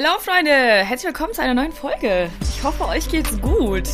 Hallo 0.00 0.20
Freunde, 0.20 0.52
herzlich 0.52 1.06
willkommen 1.06 1.34
zu 1.34 1.42
einer 1.42 1.54
neuen 1.54 1.72
Folge. 1.72 2.30
Ich 2.40 2.62
hoffe, 2.62 2.86
euch 2.86 3.08
geht's 3.08 3.40
gut. 3.40 3.88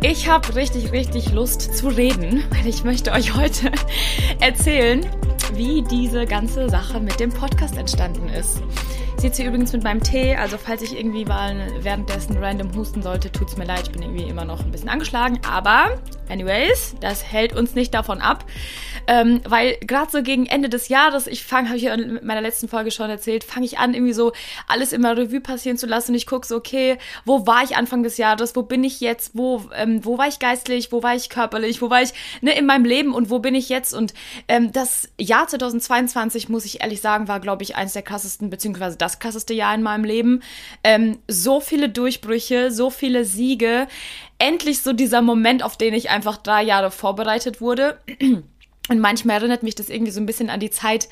Ich 0.00 0.28
habe 0.28 0.54
richtig, 0.54 0.92
richtig 0.92 1.32
Lust 1.32 1.74
zu 1.76 1.88
reden, 1.88 2.44
weil 2.50 2.68
ich 2.68 2.84
möchte 2.84 3.10
euch 3.10 3.34
heute 3.34 3.72
erzählen, 4.40 5.04
wie 5.54 5.82
diese 5.82 6.24
ganze 6.24 6.68
Sache 6.70 7.00
mit 7.00 7.18
dem 7.18 7.30
Podcast 7.30 7.76
entstanden 7.76 8.28
ist. 8.28 8.62
Sitze 9.20 9.42
hier 9.42 9.50
übrigens 9.50 9.74
mit 9.74 9.84
meinem 9.84 10.02
Tee, 10.02 10.34
also 10.34 10.56
falls 10.56 10.80
ich 10.80 10.98
irgendwie 10.98 11.26
mal 11.26 11.54
währenddessen 11.80 12.38
random 12.38 12.74
husten 12.74 13.02
sollte, 13.02 13.30
tut's 13.30 13.54
mir 13.58 13.66
leid, 13.66 13.82
ich 13.82 13.92
bin 13.92 14.00
irgendwie 14.00 14.24
immer 14.24 14.46
noch 14.46 14.60
ein 14.60 14.70
bisschen 14.70 14.88
angeschlagen, 14.88 15.38
aber 15.46 16.00
anyways, 16.30 16.94
das 17.00 17.22
hält 17.22 17.54
uns 17.54 17.74
nicht 17.74 17.92
davon 17.92 18.22
ab, 18.22 18.46
ähm, 19.06 19.40
weil 19.46 19.76
gerade 19.80 20.10
so 20.10 20.22
gegen 20.22 20.46
Ende 20.46 20.68
des 20.68 20.88
Jahres, 20.88 21.26
ich 21.26 21.44
fange, 21.44 21.68
habe 21.68 21.76
ich 21.76 21.84
ja 21.84 21.94
in 21.94 22.20
meiner 22.22 22.40
letzten 22.40 22.68
Folge 22.68 22.90
schon 22.90 23.10
erzählt, 23.10 23.44
fange 23.44 23.66
ich 23.66 23.78
an, 23.78 23.92
irgendwie 23.92 24.12
so 24.12 24.32
alles 24.68 24.92
immer 24.92 25.16
Revue 25.16 25.40
passieren 25.40 25.76
zu 25.76 25.86
lassen. 25.86 26.14
Ich 26.14 26.26
gucke 26.26 26.46
so, 26.46 26.56
okay, 26.56 26.96
wo 27.24 27.46
war 27.46 27.64
ich 27.64 27.76
Anfang 27.76 28.02
des 28.02 28.16
Jahres, 28.16 28.54
wo 28.54 28.62
bin 28.62 28.84
ich 28.84 29.00
jetzt, 29.00 29.32
wo, 29.34 29.64
ähm, 29.74 30.04
wo 30.04 30.16
war 30.16 30.28
ich 30.28 30.38
geistlich, 30.38 30.92
wo 30.92 31.02
war 31.02 31.14
ich 31.14 31.28
körperlich, 31.28 31.82
wo 31.82 31.90
war 31.90 32.02
ich 32.02 32.12
ne, 32.40 32.56
in 32.56 32.66
meinem 32.66 32.84
Leben? 32.84 33.12
Und 33.12 33.30
wo 33.30 33.40
bin 33.40 33.54
ich 33.54 33.68
jetzt? 33.68 33.92
Und 33.92 34.14
ähm, 34.48 34.72
das 34.72 35.08
Jahr 35.18 35.48
2022, 35.48 36.48
muss 36.48 36.64
ich 36.64 36.80
ehrlich 36.80 37.00
sagen, 37.00 37.28
war, 37.28 37.40
glaube 37.40 37.64
ich, 37.64 37.76
eines 37.76 37.94
der 37.94 38.02
krassesten, 38.02 38.48
beziehungsweise 38.48 38.96
das 38.96 39.09
krasseste 39.18 39.54
Jahr 39.54 39.74
in 39.74 39.82
meinem 39.82 40.04
Leben. 40.04 40.42
Ähm, 40.84 41.18
so 41.28 41.60
viele 41.60 41.88
Durchbrüche, 41.88 42.70
so 42.70 42.90
viele 42.90 43.24
Siege. 43.24 43.88
Endlich 44.38 44.82
so 44.82 44.92
dieser 44.92 45.22
Moment, 45.22 45.62
auf 45.62 45.76
den 45.76 45.94
ich 45.94 46.10
einfach 46.10 46.36
drei 46.36 46.62
Jahre 46.62 46.90
vorbereitet 46.90 47.60
wurde. 47.60 47.98
Und 48.90 48.98
manchmal 48.98 49.36
erinnert 49.36 49.62
mich 49.62 49.76
das 49.76 49.88
irgendwie 49.88 50.10
so 50.10 50.20
ein 50.20 50.26
bisschen 50.26 50.50
an 50.50 50.58
die 50.58 50.70
Zeit, 50.70 51.08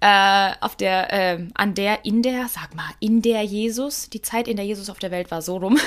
äh, 0.00 0.50
auf 0.60 0.74
der, 0.74 1.12
äh, 1.12 1.38
an 1.54 1.74
der, 1.74 2.04
in 2.04 2.20
der, 2.22 2.48
sag 2.48 2.74
mal, 2.74 2.90
in 2.98 3.22
der 3.22 3.44
Jesus, 3.44 4.10
die 4.10 4.20
Zeit, 4.20 4.48
in 4.48 4.56
der 4.56 4.66
Jesus 4.66 4.90
auf 4.90 4.98
der 4.98 5.12
Welt 5.12 5.30
war, 5.30 5.40
so 5.40 5.58
rum. 5.58 5.78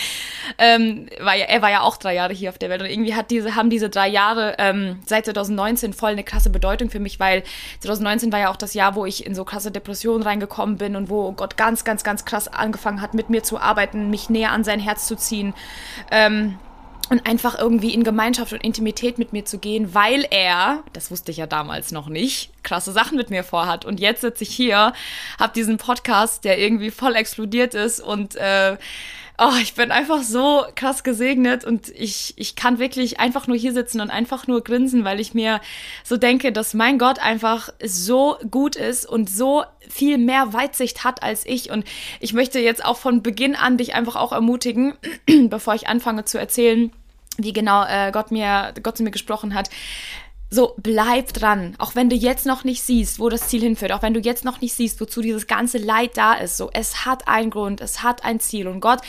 ähm, 0.58 1.10
war 1.20 1.36
ja, 1.36 1.44
er 1.44 1.60
war 1.60 1.70
ja 1.70 1.82
auch 1.82 1.98
drei 1.98 2.14
Jahre 2.14 2.32
hier 2.32 2.48
auf 2.48 2.56
der 2.56 2.70
Welt 2.70 2.80
und 2.80 2.88
irgendwie 2.88 3.14
hat 3.14 3.30
diese, 3.30 3.54
haben 3.54 3.68
diese 3.68 3.90
drei 3.90 4.08
Jahre 4.08 4.54
ähm, 4.56 5.00
seit 5.04 5.26
2019 5.26 5.92
voll 5.92 6.12
eine 6.12 6.24
krasse 6.24 6.48
Bedeutung 6.48 6.88
für 6.88 7.00
mich, 7.00 7.20
weil 7.20 7.42
2019 7.80 8.32
war 8.32 8.38
ja 8.38 8.50
auch 8.50 8.56
das 8.56 8.72
Jahr, 8.72 8.94
wo 8.94 9.04
ich 9.04 9.26
in 9.26 9.34
so 9.34 9.44
krasse 9.44 9.70
Depressionen 9.70 10.22
reingekommen 10.22 10.78
bin 10.78 10.96
und 10.96 11.10
wo 11.10 11.32
Gott 11.32 11.58
ganz, 11.58 11.84
ganz, 11.84 12.02
ganz 12.02 12.24
krass 12.24 12.48
angefangen 12.48 13.02
hat, 13.02 13.12
mit 13.12 13.28
mir 13.28 13.42
zu 13.42 13.58
arbeiten, 13.58 14.08
mich 14.08 14.30
näher 14.30 14.52
an 14.52 14.64
sein 14.64 14.80
Herz 14.80 15.06
zu 15.06 15.16
ziehen. 15.16 15.52
Ähm, 16.10 16.58
und 17.10 17.26
einfach 17.26 17.58
irgendwie 17.58 17.94
in 17.94 18.04
Gemeinschaft 18.04 18.52
und 18.52 18.62
Intimität 18.62 19.18
mit 19.18 19.32
mir 19.32 19.44
zu 19.44 19.58
gehen, 19.58 19.94
weil 19.94 20.26
er, 20.30 20.82
das 20.92 21.10
wusste 21.10 21.30
ich 21.30 21.38
ja 21.38 21.46
damals 21.46 21.92
noch 21.92 22.08
nicht, 22.08 22.50
krasse 22.62 22.92
Sachen 22.92 23.16
mit 23.16 23.30
mir 23.30 23.44
vorhat. 23.44 23.84
Und 23.84 24.00
jetzt 24.00 24.20
sitze 24.20 24.44
ich 24.44 24.54
hier, 24.54 24.92
habe 25.38 25.52
diesen 25.54 25.78
Podcast, 25.78 26.44
der 26.44 26.58
irgendwie 26.58 26.90
voll 26.90 27.14
explodiert 27.14 27.74
ist 27.74 28.00
und 28.00 28.36
äh, 28.36 28.76
oh, 29.38 29.54
ich 29.62 29.74
bin 29.74 29.92
einfach 29.92 30.22
so 30.22 30.64
krass 30.74 31.04
gesegnet 31.04 31.64
und 31.64 31.88
ich, 31.90 32.34
ich 32.36 32.56
kann 32.56 32.78
wirklich 32.78 33.20
einfach 33.20 33.46
nur 33.46 33.56
hier 33.56 33.72
sitzen 33.72 34.00
und 34.00 34.10
einfach 34.10 34.48
nur 34.48 34.64
grinsen, 34.64 35.04
weil 35.04 35.20
ich 35.20 35.32
mir 35.32 35.60
so 36.02 36.16
denke, 36.16 36.50
dass 36.50 36.74
mein 36.74 36.98
Gott 36.98 37.20
einfach 37.20 37.70
so 37.84 38.36
gut 38.50 38.74
ist 38.74 39.06
und 39.06 39.30
so 39.30 39.64
viel 39.88 40.18
mehr 40.18 40.52
Weitsicht 40.52 41.04
hat 41.04 41.22
als 41.22 41.46
ich. 41.46 41.70
Und 41.70 41.84
ich 42.18 42.32
möchte 42.32 42.58
jetzt 42.58 42.84
auch 42.84 42.96
von 42.96 43.22
Beginn 43.22 43.54
an 43.54 43.76
dich 43.76 43.94
einfach 43.94 44.16
auch 44.16 44.32
ermutigen, 44.32 44.94
bevor 45.48 45.74
ich 45.74 45.86
anfange 45.86 46.24
zu 46.24 46.38
erzählen, 46.38 46.90
wie 47.36 47.52
genau 47.52 47.84
äh, 47.84 48.10
Gott 48.10 48.32
mir 48.32 48.74
Gott 48.82 48.96
zu 48.96 49.04
mir 49.04 49.12
gesprochen 49.12 49.54
hat 49.54 49.70
so, 50.50 50.74
bleib 50.78 51.34
dran. 51.34 51.74
Auch 51.76 51.94
wenn 51.94 52.08
du 52.08 52.16
jetzt 52.16 52.46
noch 52.46 52.64
nicht 52.64 52.82
siehst, 52.82 53.20
wo 53.20 53.28
das 53.28 53.48
Ziel 53.48 53.60
hinführt, 53.60 53.92
auch 53.92 54.00
wenn 54.00 54.14
du 54.14 54.20
jetzt 54.20 54.46
noch 54.46 54.62
nicht 54.62 54.72
siehst, 54.72 54.98
wozu 54.98 55.20
dieses 55.20 55.46
ganze 55.46 55.76
Leid 55.76 56.16
da 56.16 56.32
ist, 56.32 56.56
so, 56.56 56.70
es 56.72 57.04
hat 57.04 57.28
einen 57.28 57.50
Grund, 57.50 57.82
es 57.82 58.02
hat 58.02 58.24
ein 58.24 58.40
Ziel 58.40 58.66
und 58.66 58.80
Gott 58.80 59.00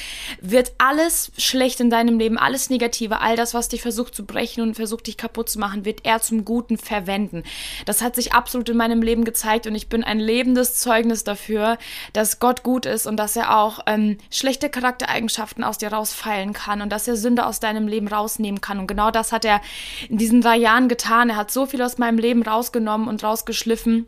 wird 0.42 0.74
alles 0.80 1.32
schlecht 1.38 1.80
in 1.80 1.90
deinem 1.90 2.20
Leben, 2.20 2.38
alles 2.38 2.70
Negative, 2.70 3.22
all 3.22 3.38
das, 3.38 3.54
was 3.54 3.70
dich 3.70 3.82
versucht 3.82 4.16
zu 4.16 4.26
brechen 4.26 4.62
und 4.62 4.76
versucht 4.76 5.08
dich 5.08 5.16
kaputt 5.16 5.50
zu 5.50 5.60
machen, 5.60 5.86
wird 5.86 6.02
er 6.04 6.22
zum 6.22 6.44
Guten 6.44 6.78
verwenden. 6.78 7.44
Das 7.86 8.02
hat 8.02 8.16
sich 8.16 8.34
absolut 8.34 8.68
in 8.68 8.76
meinem 8.76 9.02
Leben 9.02 9.24
gezeigt 9.24 9.66
und 9.66 9.76
ich 9.76 9.88
bin 9.88 10.04
ein 10.04 10.20
lebendes 10.20 10.76
Zeugnis 10.76 11.24
dafür, 11.24 11.78
dass 12.12 12.40
Gott 12.40 12.64
gut 12.64 12.86
ist 12.86 13.08
und 13.08 13.16
dass 13.16 13.38
er 13.38 13.58
auch 13.58 13.80
ähm, 13.86 14.18
schlechte 14.30 14.70
Charaktereigenschaften 14.70 15.64
aus 15.64 15.78
dir 15.78 15.94
rausfeilen 15.94 16.52
kann 16.52 16.82
und 16.82 16.90
dass 16.90 17.08
er 17.08 17.16
Sünde 17.16 17.46
aus 17.46 17.62
deinem 17.62 17.88
Leben 17.88 18.10
rausnehmen 18.10 18.60
kann. 18.60 18.80
Und 18.80 18.88
genau 18.88 19.10
das 19.10 19.32
hat 19.32 19.46
er 19.46 19.62
in 20.10 20.18
diesen 20.18 20.42
drei 20.42 20.58
Jahren 20.58 20.90
getan 20.90 21.29
er 21.30 21.36
hat 21.36 21.52
so 21.52 21.66
viel 21.66 21.82
aus 21.82 21.98
meinem 21.98 22.18
Leben 22.18 22.44
rausgenommen 22.44 23.08
und 23.08 23.24
rausgeschliffen. 23.24 24.06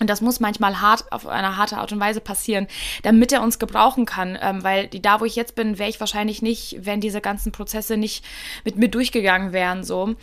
Und 0.00 0.08
das 0.08 0.20
muss 0.20 0.38
manchmal 0.38 0.80
hart 0.80 1.10
auf 1.10 1.26
eine 1.26 1.56
harte 1.56 1.78
Art 1.78 1.92
und 1.92 1.98
Weise 1.98 2.20
passieren, 2.20 2.68
damit 3.02 3.32
er 3.32 3.42
uns 3.42 3.58
gebrauchen 3.58 4.06
kann. 4.06 4.38
Ähm, 4.40 4.62
weil 4.62 4.86
die, 4.86 5.02
da, 5.02 5.20
wo 5.20 5.24
ich 5.24 5.34
jetzt 5.34 5.54
bin, 5.56 5.78
wäre 5.78 5.90
ich 5.90 5.98
wahrscheinlich 5.98 6.40
nicht, 6.40 6.78
wenn 6.82 7.00
diese 7.00 7.20
ganzen 7.20 7.50
Prozesse 7.50 7.96
nicht 7.96 8.24
mit 8.64 8.76
mir 8.76 8.88
durchgegangen 8.88 9.52
wären. 9.52 9.82
So. 9.82 10.14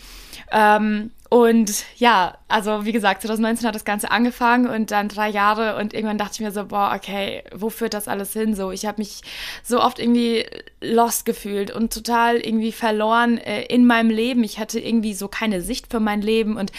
Ähm, 0.52 1.12
und 1.30 1.86
ja, 1.98 2.38
also 2.48 2.86
wie 2.86 2.92
gesagt, 2.92 3.22
2019 3.22 3.68
hat 3.68 3.74
das 3.74 3.84
Ganze 3.84 4.12
angefangen 4.12 4.68
und 4.68 4.92
dann 4.92 5.10
drei 5.10 5.30
Jahre 5.30 5.78
und 5.78 5.94
irgendwann 5.94 6.20
dachte 6.20 6.34
ich 6.36 6.40
mir 6.42 6.52
so, 6.52 6.66
boah, 6.66 6.94
okay, 6.96 7.44
wo 7.54 7.70
führt 7.70 7.96
das 7.96 8.08
alles 8.08 8.32
hin? 8.34 8.56
So, 8.56 8.72
ich 8.72 8.86
habe 8.86 9.00
mich 9.00 9.22
so 9.64 9.82
oft 9.82 10.00
irgendwie 10.00 10.46
lost 10.82 11.26
gefühlt 11.26 11.72
und 11.72 11.92
total 11.92 12.38
irgendwie 12.38 12.72
verloren 12.72 13.40
äh, 13.40 13.64
in 13.64 13.88
meinem 13.88 14.12
Leben. 14.12 14.44
Ich 14.44 14.60
hatte 14.60 14.80
irgendwie 14.80 15.16
so 15.16 15.28
keine 15.28 15.62
Sicht 15.62 15.90
für 15.90 16.00
mein 16.00 16.22
Leben 16.22 16.58
und 16.58 16.72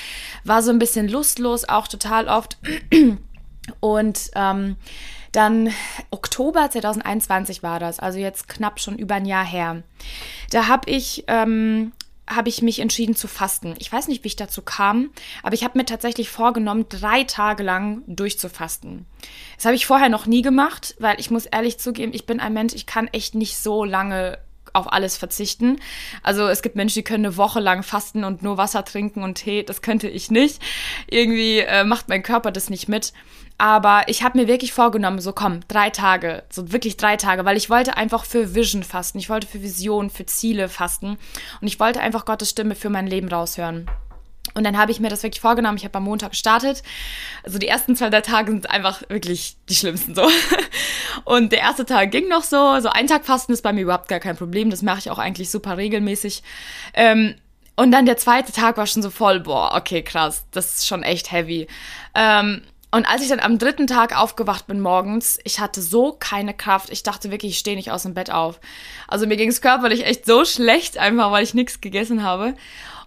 war 0.45 0.63
so 0.63 0.71
ein 0.71 0.79
bisschen 0.79 1.09
lustlos, 1.09 1.69
auch 1.69 1.89
total 1.89 2.29
oft. 2.29 2.59
Und 3.81 4.31
ähm, 4.37 4.77
dann 5.33 5.71
Oktober 6.11 6.71
2021 6.71 7.65
war 7.65 7.81
das, 7.81 7.99
also 7.99 8.19
jetzt 8.19 8.49
knapp 8.49 8.79
schon 8.79 8.97
über 8.97 9.17
ein 9.17 9.27
Jahr 9.27 9.45
her. 9.45 9.83
Da 10.53 10.69
habe 10.69 10.89
ich 10.89 11.25
ähm, 11.27 11.91
habe 12.29 12.49
ich 12.49 12.63
mich 12.63 12.81
entschieden 12.81 13.15
zu 13.15 13.29
fasten. 13.29 13.75
Ich 13.79 13.93
weiß 13.93 14.09
nicht, 14.09 14.25
wie 14.25 14.29
ich 14.29 14.37
dazu 14.37 14.63
kam, 14.63 15.11
aber 15.43 15.55
ich 15.55 15.65
habe 15.65 15.79
mir 15.79 15.85
tatsächlich 15.85 16.29
vorgenommen, 16.29 16.87
drei 16.89 17.25
Tage 17.25 17.63
lang 17.63 18.03
durchzufasten. 18.07 19.07
Das 19.57 19.65
habe 19.65 19.77
ich 19.77 19.87
vorher 19.87 20.09
noch 20.09 20.27
nie 20.27 20.43
gemacht, 20.43 20.97
weil 20.99 21.21
ich 21.21 21.31
muss 21.31 21.47
ehrlich 21.47 21.79
zugeben, 21.79 22.13
ich 22.15 22.27
bin 22.27 22.41
ein 22.41 22.53
Mensch, 22.53 22.75
ich 22.75 22.87
kann 22.87 23.09
echt 23.09 23.35
nicht 23.35 23.57
so 23.57 23.85
lange 23.85 24.39
auf 24.73 24.93
alles 24.93 25.17
verzichten. 25.17 25.81
Also 26.23 26.47
es 26.49 26.63
gibt 26.63 26.77
Menschen, 26.77 27.01
die 27.01 27.05
können 27.05 27.25
eine 27.25 27.37
Woche 27.37 27.61
lang 27.61 27.83
fasten 27.83 28.25
und 28.25 28.43
nur 28.43 28.59
Wasser 28.59 28.85
trinken 28.85 29.23
und 29.23 29.37
Tee. 29.37 29.63
Das 29.63 29.83
könnte 29.83 30.09
ich 30.09 30.31
nicht. 30.31 30.61
Irgendwie 31.09 31.61
äh, 31.61 31.85
macht 31.85 32.09
mein 32.09 32.23
Körper 32.23 32.53
das 32.53 32.71
nicht 32.71 32.89
mit. 32.89 33.13
Aber 33.59 34.03
ich 34.07 34.23
habe 34.23 34.39
mir 34.39 34.49
wirklich 34.49 34.73
vorgenommen, 34.73 35.21
so 35.21 35.33
komm, 35.33 35.61
drei 35.69 35.89
Tage, 35.91 36.43
so 36.51 36.73
wirklich 36.73 36.97
drei 36.97 37.17
Tage, 37.17 37.45
weil 37.45 37.57
ich 37.57 37.71
wollte 37.71 37.97
einfach 37.97 38.25
für 38.25 38.55
Vision 38.55 38.83
fasten. 38.83 39.19
Ich 39.19 39.31
wollte 39.31 39.47
für 39.47 39.63
Vision, 39.63 40.11
für 40.11 40.27
Ziele 40.27 40.69
fasten. 40.69 41.17
Und 41.61 41.67
ich 41.67 41.81
wollte 41.81 42.01
einfach 42.01 42.27
Gottes 42.27 42.51
Stimme 42.51 42.75
für 42.75 42.91
mein 42.91 43.07
Leben 43.07 43.29
raushören. 43.29 43.89
Und 44.55 44.65
dann 44.65 44.77
habe 44.77 44.91
ich 44.91 45.01
mir 45.01 45.09
das 45.09 45.23
wirklich 45.23 45.41
vorgenommen. 45.41 45.79
Ich 45.79 45.85
habe 45.85 45.97
am 45.99 46.05
Montag 46.05 46.31
gestartet. 46.31 46.83
Also 47.45 47.59
die 47.59 47.69
ersten 47.69 47.97
zwei, 47.97 48.11
drei 48.11 48.21
Tage 48.21 48.53
sind 48.53 48.71
einfach 48.71 49.03
wirklich 49.09 49.57
die 49.69 49.75
schlimmsten 49.75 50.15
so. 50.15 50.29
Und 51.25 51.53
der 51.53 51.61
erste 51.61 51.85
Tag 51.85 52.11
ging 52.11 52.29
noch 52.29 52.43
so. 52.43 52.79
So 52.81 52.91
ein 52.91 53.07
Tag 53.07 53.25
Fasten 53.25 53.53
ist 53.53 53.63
bei 53.63 53.73
mir 53.73 53.83
überhaupt 53.83 54.09
gar 54.09 54.21
kein 54.21 54.37
Problem. 54.37 54.71
Das 54.71 54.83
mache 54.83 54.99
ich 54.99 55.11
auch 55.11 55.19
eigentlich 55.19 55.51
super 55.51 55.77
regelmäßig. 55.77 56.43
Ähm, 56.95 57.35
und 57.77 57.91
dann 57.91 58.07
der 58.07 58.17
zweite 58.17 58.53
Tag 58.53 58.79
war 58.79 58.87
schon 58.87 59.03
so 59.03 59.11
voll, 59.11 59.41
boah, 59.41 59.75
okay, 59.75 60.03
krass, 60.03 60.47
das 60.51 60.77
ist 60.77 60.87
schon 60.87 61.03
echt 61.03 61.31
heavy. 61.31 61.67
Ähm, 62.15 62.63
und 62.93 63.09
als 63.09 63.23
ich 63.23 63.29
dann 63.29 63.41
am 63.41 63.59
dritten 63.59 63.87
Tag 63.87 64.17
aufgewacht 64.17 64.67
bin 64.67 64.81
morgens, 64.81 65.39
ich 65.45 65.61
hatte 65.61 65.83
so 65.83 66.13
keine 66.19 66.55
Kraft. 66.55 66.91
Ich 66.91 67.03
dachte 67.03 67.31
wirklich, 67.31 67.53
ich 67.53 67.59
stehe 67.59 67.77
nicht 67.77 67.91
aus 67.91 68.05
dem 68.05 68.15
Bett 68.15 68.31
auf. 68.31 68.61
Also 69.09 69.27
mir 69.27 69.37
ging 69.37 69.49
es 69.49 69.61
körperlich 69.61 70.07
echt 70.07 70.25
so 70.25 70.45
schlecht, 70.45 70.97
einfach 70.97 71.33
weil 71.33 71.43
ich 71.43 71.53
nichts 71.53 71.81
gegessen 71.81 72.23
habe. 72.23 72.55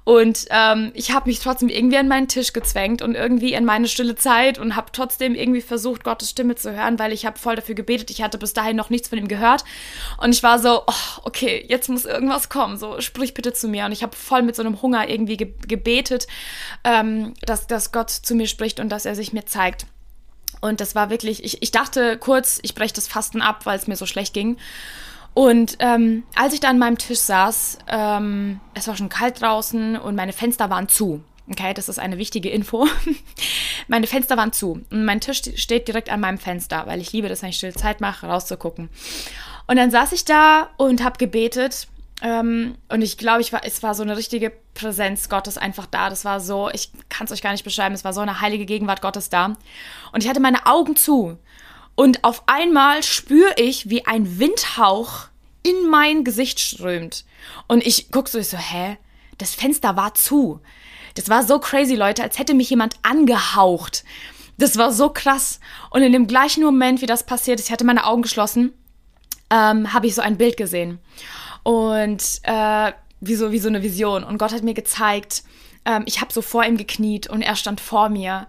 Und 0.10 0.48
ähm, 0.50 0.90
ich 0.96 1.12
habe 1.12 1.30
mich 1.30 1.38
trotzdem 1.38 1.70
irgendwie 1.70 1.98
an 1.98 2.08
meinen 2.08 2.28
Tisch 2.28 2.52
gezwängt 2.52 3.04
und 3.04 3.14
irgendwie 3.14 3.54
in 3.54 3.64
meine 3.64 3.88
stille 3.88 4.16
Zeit 4.16 4.58
und 4.58 4.76
habe 4.76 4.88
trotzdem 4.92 5.36
irgendwie 5.36 5.62
versucht, 5.62 6.04
Gottes 6.04 6.32
Stimme 6.32 6.56
zu 6.56 6.76
hören, 6.76 6.98
weil 6.98 7.14
ich 7.14 7.28
habe 7.28 7.38
voll 7.38 7.56
dafür 7.56 7.76
gebetet. 7.76 8.10
Ich 8.10 8.24
hatte 8.24 8.40
bis 8.40 8.54
dahin 8.54 8.76
noch 8.76 8.90
nichts 8.90 9.10
von 9.10 9.20
ihm 9.20 9.28
gehört. 9.28 9.64
Und 10.18 10.34
ich 10.34 10.42
war 10.42 10.58
so, 10.58 10.82
oh, 10.88 11.22
okay, 11.26 11.64
jetzt 11.70 11.90
muss 11.90 12.06
irgendwas 12.06 12.50
kommen. 12.50 12.78
So, 12.78 13.00
sprich 13.02 13.36
bitte 13.36 13.54
zu 13.54 13.68
mir. 13.68 13.86
Und 13.86 13.92
ich 13.92 14.02
habe 14.02 14.16
voll 14.16 14.42
mit 14.42 14.56
so 14.56 14.64
einem 14.64 14.82
Hunger 14.82 15.08
irgendwie 15.08 15.38
ge 15.38 15.54
gebetet, 15.68 16.26
ähm, 16.84 17.36
dass, 17.46 17.68
dass 17.68 17.92
Gott 17.92 18.10
zu 18.10 18.34
mir 18.34 18.48
spricht 18.48 18.80
und 18.80 18.90
dass 18.90 19.06
er 19.06 19.14
sich 19.14 19.32
mir 19.32 19.46
zeigt. 19.46 19.86
Und 20.60 20.82
das 20.82 20.96
war 20.96 21.12
wirklich, 21.12 21.44
ich, 21.44 21.62
ich 21.62 21.70
dachte 21.70 22.18
kurz, 22.18 22.58
ich 22.64 22.74
breche 22.74 22.96
das 22.96 23.08
Fasten 23.08 23.44
ab, 23.44 23.68
weil 23.68 23.78
es 23.78 23.86
mir 23.86 23.96
so 23.96 24.08
schlecht 24.08 24.34
ging. 24.34 24.58
Und 25.34 25.78
ähm, 25.80 26.24
als 26.36 26.54
ich 26.54 26.60
da 26.60 26.70
an 26.70 26.80
meinem 26.80 26.98
Tisch 26.98 27.20
saß, 27.20 27.80
ähm, 27.88 28.60
es 28.74 28.88
war 28.88 28.98
schon 28.98 29.10
kalt 29.10 29.42
draußen 29.42 29.96
und 29.98 30.16
meine 30.16 30.34
Fenster 30.34 30.70
waren 30.70 30.88
zu. 30.88 31.24
Okay, 31.50 31.74
das 31.74 31.90
ist 31.90 32.00
eine 32.00 32.18
wichtige 32.18 32.50
Info. 32.50 32.88
meine 33.88 34.08
Fenster 34.08 34.38
waren 34.38 34.54
zu 34.54 34.84
und 34.92 35.06
mein 35.06 35.22
Tisch 35.22 35.42
steht 35.56 35.88
direkt 35.88 36.10
an 36.10 36.20
meinem 36.20 36.38
Fenster, 36.38 36.86
weil 36.86 37.02
ich 37.02 37.12
liebe 37.12 37.30
das, 37.30 37.42
wenn 37.42 37.50
ich 37.50 37.58
stille 37.58 37.74
Zeit 37.74 38.02
mache, 38.02 38.28
rauszugucken. 38.28 38.90
Und 39.68 39.76
dann 39.78 39.92
saß 39.92 40.12
ich 40.12 40.26
da 40.26 40.70
und 40.78 41.04
habe 41.04 41.18
gebetet 41.18 41.88
ähm, 42.22 42.76
und 42.90 43.02
ich 43.02 43.18
glaube, 43.18 43.42
ich 43.42 43.54
war, 43.54 43.62
es 43.64 43.82
war 43.82 43.96
so 43.96 44.04
eine 44.04 44.18
richtige 44.18 44.52
Präsenz 44.74 45.30
Gottes 45.30 45.58
einfach 45.58 45.86
da. 45.86 46.10
Das 46.10 46.26
war 46.26 46.40
so, 46.40 46.70
ich 46.70 46.92
kann 47.08 47.26
es 47.26 47.32
euch 47.32 47.42
gar 47.42 47.52
nicht 47.52 47.64
beschreiben, 47.64 47.96
es 47.96 48.04
war 48.04 48.14
so 48.14 48.22
eine 48.22 48.42
heilige 48.42 48.66
Gegenwart 48.66 49.02
Gottes 49.02 49.30
da. 49.30 49.56
Und 50.12 50.24
ich 50.24 50.30
hatte 50.30 50.40
meine 50.40 50.66
Augen 50.66 50.96
zu 50.96 51.38
Und 52.00 52.24
auf 52.24 52.44
einmal 52.46 53.04
spüre 53.04 53.56
ich, 53.58 53.90
wie 53.90 54.06
ein 54.06 54.40
Windhauch 54.40 55.28
in 55.64 55.90
mein 55.90 56.24
Gesicht 56.24 56.62
strömt. 56.62 57.26
Und 57.68 57.86
ich 57.86 58.10
gucke 58.10 58.30
so, 58.30 58.40
ich 58.40 58.48
so, 58.48 58.56
hä? 58.56 58.98
Das 59.38 59.54
Fenster 59.54 59.98
war 59.98 60.14
zu. 60.14 60.62
Das 61.16 61.28
war 61.28 61.44
so 61.44 61.60
crazy, 61.60 61.96
Leute, 61.96 62.24
als 62.24 62.40
hätte 62.40 62.54
mich 62.54 62.70
jemand 62.70 62.96
angehaucht. 63.02 64.06
Das 64.58 64.78
war 64.78 64.94
so 64.94 65.10
krass. 65.10 65.60
Und 65.90 66.02
in 66.02 66.14
dem 66.14 66.26
gleichen 66.26 66.64
Moment, 66.64 67.02
wie 67.02 67.06
das 67.06 67.26
passiert 67.26 67.60
ist, 67.60 67.66
ich 67.66 67.72
hatte 67.74 67.84
meine 67.84 68.06
Augen 68.06 68.22
geschlossen, 68.22 68.72
ähm, 69.50 69.92
habe 69.92 70.08
ich 70.08 70.16
so 70.16 70.22
ein 70.22 70.38
Bild 70.38 70.56
gesehen. 70.56 71.00
Und 71.64 72.24
äh, 72.44 72.94
wie, 73.20 73.36
so, 73.36 73.52
wie 73.52 73.60
so 73.60 73.68
eine 73.68 73.84
Vision. 73.84 74.24
Und 74.24 74.38
Gott 74.38 74.54
hat 74.54 74.64
mir 74.64 74.74
gezeigt, 74.74 75.44
ähm, 75.84 76.04
ich 76.06 76.22
habe 76.22 76.32
so 76.32 76.42
vor 76.42 76.64
ihm 76.64 76.78
gekniet 76.78 77.28
und 77.28 77.42
er 77.42 77.58
stand 77.58 77.82
vor 77.82 78.08
mir. 78.08 78.48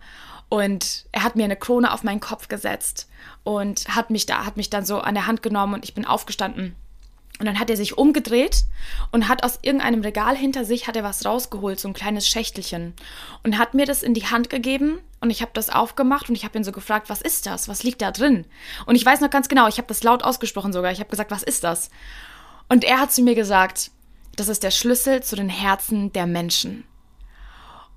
Und 0.48 1.06
er 1.10 1.24
hat 1.24 1.34
mir 1.34 1.46
eine 1.46 1.56
Krone 1.56 1.92
auf 1.92 2.04
meinen 2.04 2.20
Kopf 2.20 2.46
gesetzt 2.46 3.08
und 3.44 3.88
hat 3.88 4.10
mich 4.10 4.26
da, 4.26 4.44
hat 4.44 4.56
mich 4.56 4.70
dann 4.70 4.84
so 4.84 4.98
an 4.98 5.14
der 5.14 5.26
Hand 5.26 5.42
genommen 5.42 5.74
und 5.74 5.84
ich 5.84 5.94
bin 5.94 6.04
aufgestanden. 6.04 6.74
Und 7.38 7.46
dann 7.46 7.58
hat 7.58 7.70
er 7.70 7.76
sich 7.76 7.96
umgedreht 7.96 8.64
und 9.12 9.26
hat 9.26 9.44
aus 9.44 9.60
irgendeinem 9.62 10.02
Regal 10.02 10.36
hinter 10.36 10.66
sich 10.66 10.86
hat 10.86 10.96
er 10.96 11.04
was 11.04 11.24
rausgeholt, 11.24 11.80
so 11.80 11.88
ein 11.88 11.94
kleines 11.94 12.28
Schächtelchen 12.28 12.92
und 13.42 13.56
hat 13.56 13.72
mir 13.72 13.86
das 13.86 14.02
in 14.02 14.12
die 14.12 14.26
Hand 14.26 14.50
gegeben 14.50 14.98
und 15.20 15.30
ich 15.30 15.40
habe 15.40 15.52
das 15.54 15.70
aufgemacht 15.70 16.28
und 16.28 16.34
ich 16.34 16.44
habe 16.44 16.58
ihn 16.58 16.64
so 16.64 16.72
gefragt, 16.72 17.08
was 17.08 17.22
ist 17.22 17.46
das? 17.46 17.66
Was 17.66 17.82
liegt 17.82 18.02
da 18.02 18.10
drin? 18.10 18.44
Und 18.84 18.94
ich 18.94 19.06
weiß 19.06 19.22
noch 19.22 19.30
ganz 19.30 19.48
genau, 19.48 19.68
ich 19.68 19.78
habe 19.78 19.88
das 19.88 20.02
laut 20.02 20.22
ausgesprochen 20.22 20.74
sogar. 20.74 20.92
Ich 20.92 21.00
habe 21.00 21.08
gesagt, 21.08 21.30
was 21.30 21.42
ist 21.42 21.64
das? 21.64 21.88
Und 22.68 22.84
er 22.84 23.00
hat 23.00 23.10
zu 23.10 23.22
mir 23.22 23.34
gesagt, 23.34 23.90
das 24.36 24.48
ist 24.48 24.62
der 24.62 24.70
Schlüssel 24.70 25.22
zu 25.22 25.34
den 25.34 25.48
Herzen 25.48 26.12
der 26.12 26.26
Menschen. 26.26 26.84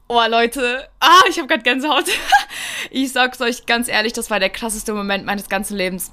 Oh 0.07 0.21
Leute, 0.27 0.89
ah, 1.00 1.21
ich 1.29 1.38
habe 1.38 1.47
gerade 1.47 1.63
Gänsehaut. 1.63 2.05
ich 2.91 3.11
sag's 3.11 3.41
euch 3.41 3.65
ganz 3.65 3.88
ehrlich, 3.88 4.13
das 4.13 4.29
war 4.29 4.39
der 4.39 4.50
krasseste 4.50 4.94
Moment 4.94 5.25
meines 5.25 5.50
ganzen 5.50 5.77
Lebens. 5.77 6.11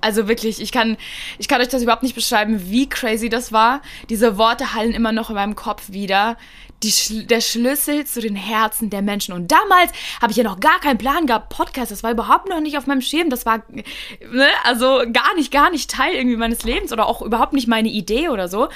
Also 0.00 0.28
wirklich, 0.28 0.60
ich 0.60 0.70
kann, 0.72 0.98
ich 1.38 1.48
kann 1.48 1.62
euch 1.62 1.68
das 1.68 1.82
überhaupt 1.82 2.02
nicht 2.02 2.14
beschreiben, 2.14 2.70
wie 2.70 2.88
crazy 2.88 3.30
das 3.30 3.52
war. 3.52 3.80
Diese 4.10 4.36
Worte 4.36 4.74
hallen 4.74 4.92
immer 4.92 5.12
noch 5.12 5.30
in 5.30 5.36
meinem 5.36 5.54
Kopf 5.54 5.92
wieder. 5.92 6.36
Die, 6.82 7.26
der 7.26 7.40
Schlüssel 7.40 8.04
zu 8.04 8.20
den 8.20 8.36
Herzen 8.36 8.90
der 8.90 9.00
Menschen. 9.00 9.32
Und 9.32 9.50
damals 9.50 9.92
habe 10.20 10.32
ich 10.32 10.36
ja 10.36 10.44
noch 10.44 10.60
gar 10.60 10.78
keinen 10.80 10.98
Plan 10.98 11.26
gehabt. 11.26 11.48
Podcast, 11.48 11.90
das 11.90 12.02
war 12.02 12.10
überhaupt 12.10 12.50
noch 12.50 12.60
nicht 12.60 12.76
auf 12.76 12.86
meinem 12.86 13.00
Schirm. 13.00 13.30
Das 13.30 13.46
war, 13.46 13.62
ne, 13.70 14.48
also 14.64 15.02
gar 15.10 15.34
nicht, 15.36 15.50
gar 15.50 15.70
nicht 15.70 15.90
Teil 15.90 16.12
irgendwie 16.12 16.36
meines 16.36 16.64
Lebens 16.64 16.92
oder 16.92 17.06
auch 17.06 17.22
überhaupt 17.22 17.54
nicht 17.54 17.68
meine 17.68 17.88
Idee 17.88 18.28
oder 18.28 18.48
so. 18.48 18.68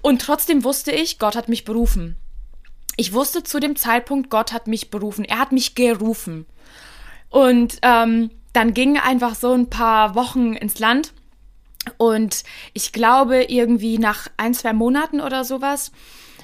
Und 0.00 0.22
trotzdem 0.22 0.64
wusste 0.64 0.92
ich, 0.92 1.18
Gott 1.18 1.36
hat 1.36 1.50
mich 1.50 1.64
berufen. 1.64 2.16
Ich 2.96 3.12
wusste 3.12 3.42
zu 3.42 3.60
dem 3.60 3.76
Zeitpunkt, 3.76 4.30
Gott 4.30 4.52
hat 4.52 4.66
mich 4.66 4.90
berufen. 4.90 5.24
Er 5.24 5.38
hat 5.38 5.52
mich 5.52 5.74
gerufen. 5.74 6.46
Und 7.28 7.78
ähm, 7.82 8.30
dann 8.52 8.74
gingen 8.74 8.98
einfach 8.98 9.34
so 9.34 9.52
ein 9.52 9.68
paar 9.68 10.14
Wochen 10.14 10.54
ins 10.54 10.78
Land. 10.78 11.12
Und 11.96 12.44
ich 12.72 12.92
glaube, 12.92 13.44
irgendwie 13.44 13.98
nach 13.98 14.28
ein, 14.36 14.54
zwei 14.54 14.72
Monaten 14.72 15.20
oder 15.20 15.44
sowas, 15.44 15.92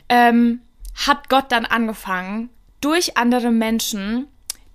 ähm, 0.08 0.60
hat 1.06 1.28
Gott 1.28 1.52
dann 1.52 1.64
angefangen, 1.64 2.50
durch 2.80 3.16
andere 3.16 3.50
Menschen 3.50 4.26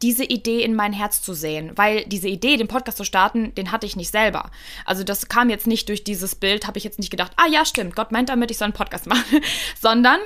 diese 0.01 0.23
Idee 0.23 0.63
in 0.63 0.75
mein 0.75 0.93
Herz 0.93 1.21
zu 1.21 1.33
sehen. 1.33 1.71
Weil 1.75 2.05
diese 2.05 2.27
Idee, 2.27 2.57
den 2.57 2.67
Podcast 2.67 2.97
zu 2.97 3.03
starten, 3.03 3.53
den 3.55 3.71
hatte 3.71 3.85
ich 3.85 3.95
nicht 3.95 4.11
selber. 4.11 4.51
Also 4.85 5.03
das 5.03 5.27
kam 5.27 5.49
jetzt 5.49 5.67
nicht 5.67 5.89
durch 5.89 6.03
dieses 6.03 6.35
Bild, 6.35 6.67
habe 6.67 6.77
ich 6.77 6.83
jetzt 6.83 6.99
nicht 6.99 7.11
gedacht, 7.11 7.31
ah 7.37 7.47
ja, 7.47 7.65
stimmt, 7.65 7.95
Gott 7.95 8.11
meint 8.11 8.29
damit, 8.29 8.51
ich 8.51 8.57
soll 8.57 8.65
einen 8.65 8.73
Podcast 8.73 9.07
machen. 9.07 9.41
Sondern, 9.79 10.19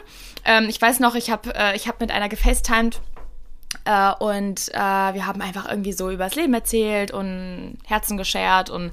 ähm, 0.45 0.68
ich 0.69 0.81
weiß 0.81 1.00
noch, 1.00 1.16
ich 1.16 1.30
habe 1.30 1.54
äh, 1.56 1.77
hab 1.77 2.00
mit 2.01 2.12
einer 2.12 2.30
gefacetimed 2.30 3.00
äh, 3.86 4.12
und 4.19 4.69
äh, 4.69 5.13
wir 5.13 5.27
haben 5.27 5.42
einfach 5.42 5.69
irgendwie 5.69 5.94
so 5.94 6.10
über 6.10 6.25
das 6.25 6.36
Leben 6.36 6.54
erzählt 6.54 7.12
und 7.12 7.77
Herzen 7.86 8.18
geschert 8.18 8.69
und 8.69 8.92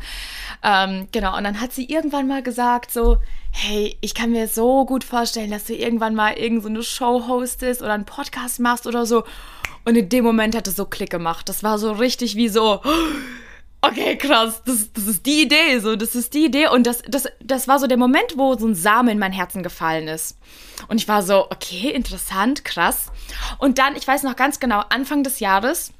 ähm, 0.62 1.08
genau. 1.12 1.37
Und 1.37 1.44
dann 1.44 1.61
hat 1.61 1.73
sie 1.73 1.87
irgendwann 1.87 2.28
mal 2.28 2.43
gesagt 2.43 2.90
so, 2.90 3.17
hey, 3.52 3.96
ich 4.02 4.14
kann 4.14 4.32
mir 4.32 4.49
so 4.49 4.84
gut 4.84 5.02
vorstellen, 5.02 5.50
dass 5.50 5.64
du 5.64 5.75
irgendwann 5.75 6.14
mal 6.14 6.34
irgendeine 6.34 6.76
so 6.76 6.82
Show 6.82 7.26
hostest 7.26 7.81
oder 7.81 7.94
einen 7.94 8.05
Podcast 8.05 8.61
machst 8.61 8.87
oder 8.87 9.06
so. 9.06 9.25
Und 9.86 9.94
in 9.94 10.08
dem 10.08 10.24
Moment 10.24 10.56
hat 10.56 10.66
es 10.66 10.74
so 10.74 10.84
Klick 10.84 11.10
gemacht. 11.10 11.48
Das 11.48 11.62
war 11.62 11.78
so 11.78 11.92
richtig 11.92 12.34
wie 12.34 12.48
so, 12.48 12.82
okay, 13.80 14.18
krass, 14.18 14.60
das, 14.66 14.92
das 14.92 15.06
ist 15.06 15.26
die 15.26 15.42
Idee, 15.42 15.78
so, 15.78 15.94
das 15.94 16.16
ist 16.16 16.34
die 16.34 16.46
Idee. 16.46 16.66
Und 16.68 16.88
das, 16.88 17.02
das, 17.08 17.28
das 17.40 17.68
war 17.68 17.78
so 17.78 17.86
der 17.86 17.96
Moment, 17.96 18.36
wo 18.36 18.56
so 18.58 18.66
ein 18.66 18.74
Samen 18.74 19.10
in 19.10 19.18
mein 19.20 19.32
Herzen 19.32 19.62
gefallen 19.62 20.08
ist. 20.08 20.38
Und 20.88 21.00
ich 21.00 21.06
war 21.06 21.22
so, 21.22 21.44
okay, 21.44 21.90
interessant, 21.90 22.64
krass. 22.64 23.12
Und 23.58 23.78
dann, 23.78 23.94
ich 23.94 24.06
weiß 24.06 24.24
noch 24.24 24.34
ganz 24.34 24.58
genau, 24.58 24.82
Anfang 24.88 25.22
des 25.22 25.38
Jahres 25.38 25.92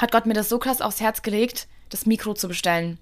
hat 0.00 0.10
Gott 0.10 0.26
mir 0.26 0.34
das 0.34 0.48
so 0.48 0.58
krass 0.58 0.80
aufs 0.80 1.00
Herz 1.00 1.22
gelegt, 1.22 1.68
das 1.88 2.06
Mikro 2.06 2.34
zu 2.34 2.48
bestellen. 2.48 2.98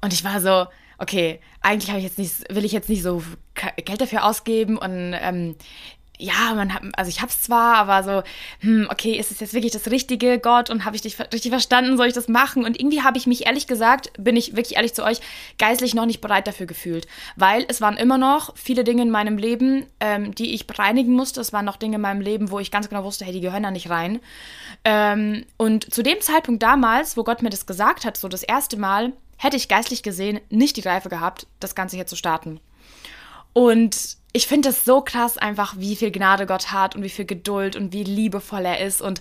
Und 0.00 0.12
ich 0.12 0.24
war 0.24 0.40
so, 0.40 0.66
okay, 0.98 1.40
eigentlich 1.60 1.94
ich 1.96 2.02
jetzt 2.02 2.18
nicht, 2.18 2.54
will 2.54 2.64
ich 2.64 2.72
jetzt 2.72 2.88
nicht 2.88 3.04
so 3.04 3.22
Geld 3.76 4.00
dafür 4.00 4.24
ausgeben 4.24 4.78
und 4.78 5.14
ähm, 5.14 5.54
ja, 6.20 6.54
man 6.54 6.72
hat, 6.74 6.82
also 6.96 7.08
ich 7.08 7.22
hab's 7.22 7.40
zwar, 7.42 7.76
aber 7.76 8.02
so, 8.02 8.22
hm, 8.60 8.88
okay, 8.90 9.14
ist 9.18 9.30
es 9.30 9.40
jetzt 9.40 9.54
wirklich 9.54 9.72
das 9.72 9.90
Richtige, 9.90 10.38
Gott, 10.38 10.70
und 10.70 10.84
habe 10.84 10.96
ich 10.96 11.02
dich 11.02 11.18
richtig 11.18 11.50
verstanden, 11.50 11.96
soll 11.96 12.08
ich 12.08 12.14
das 12.14 12.28
machen? 12.28 12.64
Und 12.64 12.78
irgendwie 12.78 13.02
habe 13.02 13.18
ich 13.18 13.26
mich 13.26 13.46
ehrlich 13.46 13.66
gesagt, 13.66 14.12
bin 14.18 14.36
ich 14.36 14.56
wirklich 14.56 14.76
ehrlich 14.76 14.94
zu 14.94 15.04
euch, 15.04 15.20
geistlich 15.58 15.94
noch 15.94 16.06
nicht 16.06 16.20
bereit 16.20 16.46
dafür 16.46 16.66
gefühlt, 16.66 17.06
weil 17.36 17.64
es 17.68 17.80
waren 17.80 17.96
immer 17.96 18.18
noch 18.18 18.56
viele 18.56 18.84
Dinge 18.84 19.02
in 19.02 19.10
meinem 19.10 19.38
Leben, 19.38 19.86
ähm, 20.00 20.34
die 20.34 20.54
ich 20.54 20.66
bereinigen 20.66 21.12
musste. 21.12 21.40
Es 21.40 21.52
waren 21.52 21.64
noch 21.64 21.76
Dinge 21.76 21.96
in 21.96 22.02
meinem 22.02 22.20
Leben, 22.20 22.50
wo 22.50 22.58
ich 22.58 22.70
ganz 22.70 22.88
genau 22.88 23.04
wusste, 23.04 23.24
hey, 23.24 23.32
die 23.32 23.40
gehören 23.40 23.62
da 23.62 23.70
nicht 23.70 23.90
rein. 23.90 24.20
Ähm, 24.84 25.44
und 25.56 25.92
zu 25.92 26.02
dem 26.02 26.20
Zeitpunkt 26.20 26.62
damals, 26.62 27.16
wo 27.16 27.24
Gott 27.24 27.42
mir 27.42 27.50
das 27.50 27.66
gesagt 27.66 28.04
hat, 28.04 28.16
so 28.16 28.28
das 28.28 28.42
erste 28.42 28.76
Mal, 28.76 29.12
hätte 29.36 29.56
ich 29.56 29.68
geistlich 29.68 30.02
gesehen 30.02 30.40
nicht 30.50 30.76
die 30.76 30.86
Reife 30.86 31.08
gehabt, 31.08 31.46
das 31.60 31.74
Ganze 31.74 31.96
hier 31.96 32.06
zu 32.06 32.14
starten. 32.14 32.60
Und 33.54 34.19
ich 34.32 34.46
finde 34.46 34.68
es 34.68 34.84
so 34.84 35.00
krass 35.00 35.38
einfach, 35.38 35.74
wie 35.76 35.96
viel 35.96 36.12
Gnade 36.12 36.46
Gott 36.46 36.70
hat 36.70 36.94
und 36.94 37.02
wie 37.02 37.08
viel 37.08 37.24
Geduld 37.24 37.74
und 37.74 37.92
wie 37.92 38.04
liebevoll 38.04 38.64
er 38.64 38.80
ist. 38.80 39.02
Und 39.02 39.20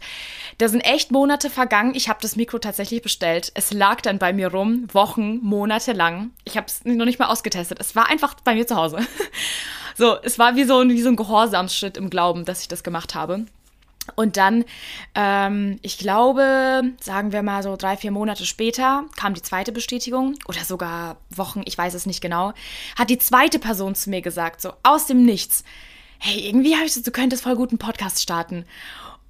da 0.60 0.68
sind 0.68 0.82
echt 0.82 1.12
Monate 1.12 1.50
vergangen. 1.50 1.96
Ich 1.96 2.10
habe 2.10 2.20
das 2.22 2.36
Mikro 2.36 2.60
tatsächlich 2.60 3.02
bestellt. 3.02 3.52
Es 3.56 3.74
lag 3.74 4.02
dann 4.02 4.20
bei 4.20 4.34
mir 4.34 4.52
rum, 4.52 4.88
Wochen, 4.94 5.40
Monate 5.42 5.94
lang. 5.94 6.32
Ich 6.44 6.58
habe 6.58 6.68
es 6.68 6.86
noch 6.86 7.06
nicht 7.06 7.18
mal 7.18 7.28
ausgetestet. 7.28 7.80
Es 7.80 7.96
war 7.96 8.08
einfach 8.10 8.36
bei 8.44 8.54
mir 8.54 8.68
zu 8.68 8.76
Hause. 8.76 9.00
so, 9.98 10.18
es 10.22 10.38
war 10.38 10.56
wie 10.56 10.64
so, 10.66 10.80
ein, 10.80 10.90
wie 10.90 11.02
so 11.02 11.10
ein 11.10 11.16
Gehorsamsschritt 11.16 11.98
im 11.98 12.12
Glauben, 12.12 12.46
dass 12.46 12.62
ich 12.62 12.68
das 12.68 12.84
gemacht 12.84 13.16
habe. 13.16 13.46
Und 14.16 14.38
dann, 14.38 14.66
ähm, 15.16 15.80
ich 15.82 15.98
glaube, 15.98 16.84
sagen 17.00 17.32
wir 17.32 17.44
mal 17.44 17.64
so 17.64 17.76
drei, 17.76 17.98
vier 17.98 18.12
Monate 18.12 18.46
später, 18.46 19.06
kam 19.16 19.34
die 19.34 19.42
zweite 19.42 19.72
Bestätigung 19.72 20.36
oder 20.48 20.64
sogar 20.64 21.18
Wochen, 21.30 21.62
ich 21.66 21.78
weiß 21.78 21.94
es 21.94 22.06
nicht 22.06 22.22
genau, 22.22 22.54
hat 22.98 23.10
die 23.10 23.18
zweite 23.18 23.60
Person 23.60 23.96
zu 23.96 24.10
mir 24.10 24.22
gesagt, 24.22 24.62
so 24.62 24.74
aus 24.84 25.06
dem 25.06 25.24
Nichts, 25.24 25.64
hey, 26.20 26.48
irgendwie 26.48 26.76
habe 26.76 26.86
ich 26.86 26.94
so, 26.94 27.02
du 27.02 27.12
könntest 27.12 27.44
voll 27.44 27.56
gut 27.56 27.70
einen 27.70 27.80
Podcast 27.80 28.22
starten. 28.22 28.66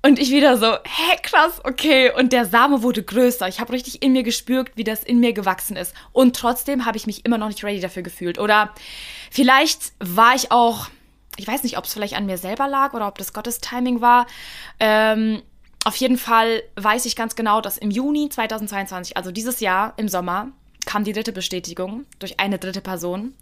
Und 0.01 0.17
ich 0.17 0.31
wieder 0.31 0.57
so, 0.57 0.71
hä, 0.71 1.17
krass, 1.21 1.59
okay. 1.65 2.11
Und 2.15 2.31
der 2.31 2.45
Same 2.45 2.83
wurde 2.83 3.03
größer. 3.03 3.49
Ich 3.49 3.59
habe 3.59 3.73
richtig 3.73 4.01
in 4.01 4.13
mir 4.13 4.23
gespürt, 4.23 4.71
wie 4.75 4.85
das 4.85 5.03
in 5.03 5.19
mir 5.19 5.33
gewachsen 5.33 5.75
ist. 5.75 5.93
Und 6.13 6.37
trotzdem 6.37 6.85
habe 6.85 6.95
ich 6.95 7.05
mich 7.05 7.25
immer 7.25 7.37
noch 7.37 7.49
nicht 7.49 7.63
ready 7.65 7.81
dafür 7.81 8.01
gefühlt. 8.01 8.39
Oder 8.39 8.73
vielleicht 9.29 9.91
war 9.99 10.35
ich 10.35 10.51
auch 10.51 10.87
ich 11.39 11.47
weiß 11.47 11.63
nicht, 11.63 11.77
ob 11.77 11.85
es 11.85 11.93
vielleicht 11.93 12.15
an 12.15 12.25
mir 12.25 12.37
selber 12.37 12.67
lag 12.67 12.93
oder 12.93 13.07
ob 13.07 13.17
das 13.17 13.33
Gottes 13.33 13.59
Timing 13.59 14.01
war. 14.01 14.27
Ähm, 14.79 15.41
auf 15.85 15.95
jeden 15.95 16.17
Fall 16.17 16.61
weiß 16.75 17.05
ich 17.05 17.15
ganz 17.15 17.35
genau, 17.35 17.61
dass 17.61 17.77
im 17.77 17.91
Juni 17.91 18.29
2022, 18.29 19.15
also 19.15 19.31
dieses 19.31 19.61
Jahr 19.61 19.93
im 19.97 20.09
Sommer, 20.09 20.49
kam 20.85 21.03
die 21.03 21.13
dritte 21.13 21.31
Bestätigung 21.31 22.05
durch 22.19 22.39
eine 22.39 22.59
dritte 22.59 22.81
Person. 22.81 23.33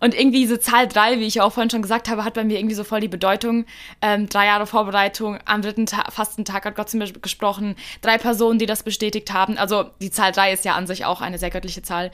Und 0.00 0.14
irgendwie 0.18 0.40
diese 0.40 0.58
Zahl 0.58 0.88
drei, 0.88 1.18
wie 1.20 1.26
ich 1.26 1.42
auch 1.42 1.52
vorhin 1.52 1.70
schon 1.70 1.82
gesagt 1.82 2.08
habe, 2.08 2.24
hat 2.24 2.34
bei 2.34 2.42
mir 2.42 2.58
irgendwie 2.58 2.74
so 2.74 2.84
voll 2.84 3.00
die 3.00 3.08
Bedeutung. 3.08 3.66
Ähm, 4.00 4.28
drei 4.28 4.46
Jahre 4.46 4.66
Vorbereitung, 4.66 5.38
am 5.44 5.60
dritten 5.60 5.86
Ta 5.86 6.10
Fastentag 6.10 6.64
hat 6.64 6.74
Gott 6.74 6.88
zu 6.88 6.96
mir 6.96 7.12
gesprochen, 7.12 7.76
drei 8.00 8.16
Personen, 8.16 8.58
die 8.58 8.66
das 8.66 8.82
bestätigt 8.82 9.32
haben. 9.32 9.58
Also 9.58 9.90
die 10.00 10.10
Zahl 10.10 10.32
drei 10.32 10.52
ist 10.52 10.64
ja 10.64 10.74
an 10.74 10.86
sich 10.86 11.04
auch 11.04 11.20
eine 11.20 11.38
sehr 11.38 11.50
göttliche 11.50 11.82
Zahl. 11.82 12.10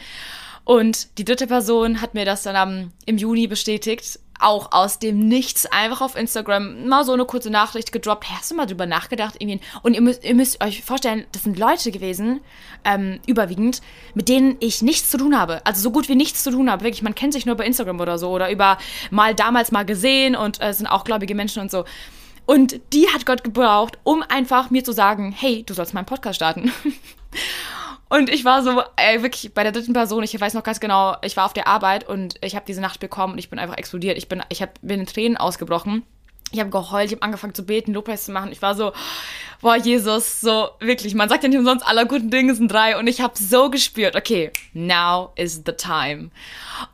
Und 0.65 1.17
die 1.19 1.25
dritte 1.25 1.47
Person 1.47 2.01
hat 2.01 2.15
mir 2.15 2.25
das 2.25 2.43
dann 2.43 2.57
am, 2.57 2.93
im 3.07 3.19
Juni 3.19 3.47
bestätigt 3.47 4.19
auch 4.41 4.73
aus 4.73 4.99
dem 4.99 5.29
Nichts 5.29 5.67
einfach 5.67 6.01
auf 6.01 6.17
Instagram 6.17 6.89
mal 6.89 7.05
so 7.05 7.13
eine 7.13 7.25
kurze 7.25 7.51
Nachricht 7.51 7.93
gedroppt. 7.93 8.31
Hast 8.31 8.51
du 8.51 8.55
mal 8.55 8.67
drüber 8.67 8.87
nachgedacht? 8.87 9.37
Irgendwie? 9.39 9.61
Und 9.83 9.95
ihr 9.95 10.01
müsst, 10.01 10.25
ihr 10.25 10.35
müsst 10.35 10.63
euch 10.63 10.83
vorstellen, 10.83 11.25
das 11.33 11.45
sind 11.45 11.59
Leute 11.59 11.91
gewesen, 11.91 12.41
ähm, 12.85 13.21
überwiegend, 13.27 13.81
mit 14.15 14.29
denen 14.29 14.57
ich 14.61 14.83
nichts 14.83 15.11
zu 15.11 15.19
tun 15.19 15.39
habe. 15.39 15.65
Also 15.65 15.81
so 15.81 15.91
gut 15.91 16.09
wie 16.09 16.15
nichts 16.15 16.43
zu 16.43 16.51
tun 16.51 16.71
habe. 16.71 16.85
Wirklich, 16.85 17.03
man 17.03 17.15
kennt 17.15 17.33
sich 17.33 17.47
nur 17.47 17.57
bei 17.57 17.67
Instagram 17.67 18.01
oder 18.01 18.19
so 18.19 18.31
oder 18.31 18.51
über 18.51 18.79
mal 19.11 19.35
damals 19.35 19.73
mal 19.73 19.85
gesehen 19.85 20.37
und 20.37 20.63
äh, 20.63 20.73
sind 20.73 20.87
auch 20.87 21.05
gläubige 21.05 21.35
Menschen 21.35 21.63
und 21.63 21.71
so. 21.71 21.85
Und 22.47 22.81
die 22.93 23.09
hat 23.09 23.27
Gott 23.27 23.43
gebraucht, 23.43 23.99
um 24.05 24.23
einfach 24.23 24.71
mir 24.71 24.85
zu 24.85 24.93
sagen, 24.93 25.35
hey, 25.37 25.65
du 25.65 25.75
sollst 25.75 25.95
meinen 25.95 26.07
Podcast 26.07 26.37
starten. 26.37 26.73
Und 28.17 28.31
ich 28.31 28.47
war 28.47 28.63
so, 28.63 28.83
ey, 28.97 29.23
wirklich 29.23 29.53
bei 29.53 29.63
der 29.63 29.73
dritten 29.73 29.93
Person, 29.93 30.23
ich 30.23 30.41
weiß 30.41 30.55
noch 30.55 30.63
ganz 30.63 30.81
genau, 30.81 31.17
ich 31.23 31.37
war 31.37 31.45
auf 31.45 31.53
der 31.53 31.67
Arbeit 31.67 32.09
und 32.09 32.37
ich 32.41 32.57
habe 32.57 32.65
diese 32.67 32.81
Nacht 32.81 32.99
bekommen 32.99 33.35
und 33.35 33.39
ich 33.39 33.51
bin 33.51 33.59
einfach 33.59 33.77
explodiert. 33.77 34.17
Ich 34.17 34.27
bin, 34.27 34.43
ich 34.49 34.63
hab, 34.63 34.81
bin 34.81 35.01
in 35.01 35.07
Tränen 35.07 35.37
ausgebrochen. 35.37 36.03
Ich 36.51 36.61
habe 36.61 36.71
geheult, 36.71 37.07
ich 37.07 37.13
habe 37.13 37.23
angefangen 37.23 37.53
zu 37.55 37.67
beten, 37.67 37.93
Lobpreis 37.93 38.25
zu 38.25 38.33
machen. 38.33 38.53
Ich 38.53 38.63
war 38.63 38.75
so, 38.75 38.93
boah, 39.61 39.77
Jesus, 39.77 40.41
so 40.41 40.71
wirklich, 40.81 41.15
man 41.15 41.29
sagt 41.29 41.43
ja 41.43 41.51
nicht 41.51 41.59
umsonst, 41.59 41.87
aller 41.87 42.07
guten 42.07 42.31
Dinge 42.31 42.55
sind 42.55 42.73
drei. 42.73 42.97
Und 42.97 43.07
ich 43.07 43.21
habe 43.21 43.35
so 43.37 43.69
gespürt, 43.69 44.17
okay, 44.17 44.51
now 44.73 45.33
is 45.35 45.63
the 45.67 45.73
time. 45.73 46.31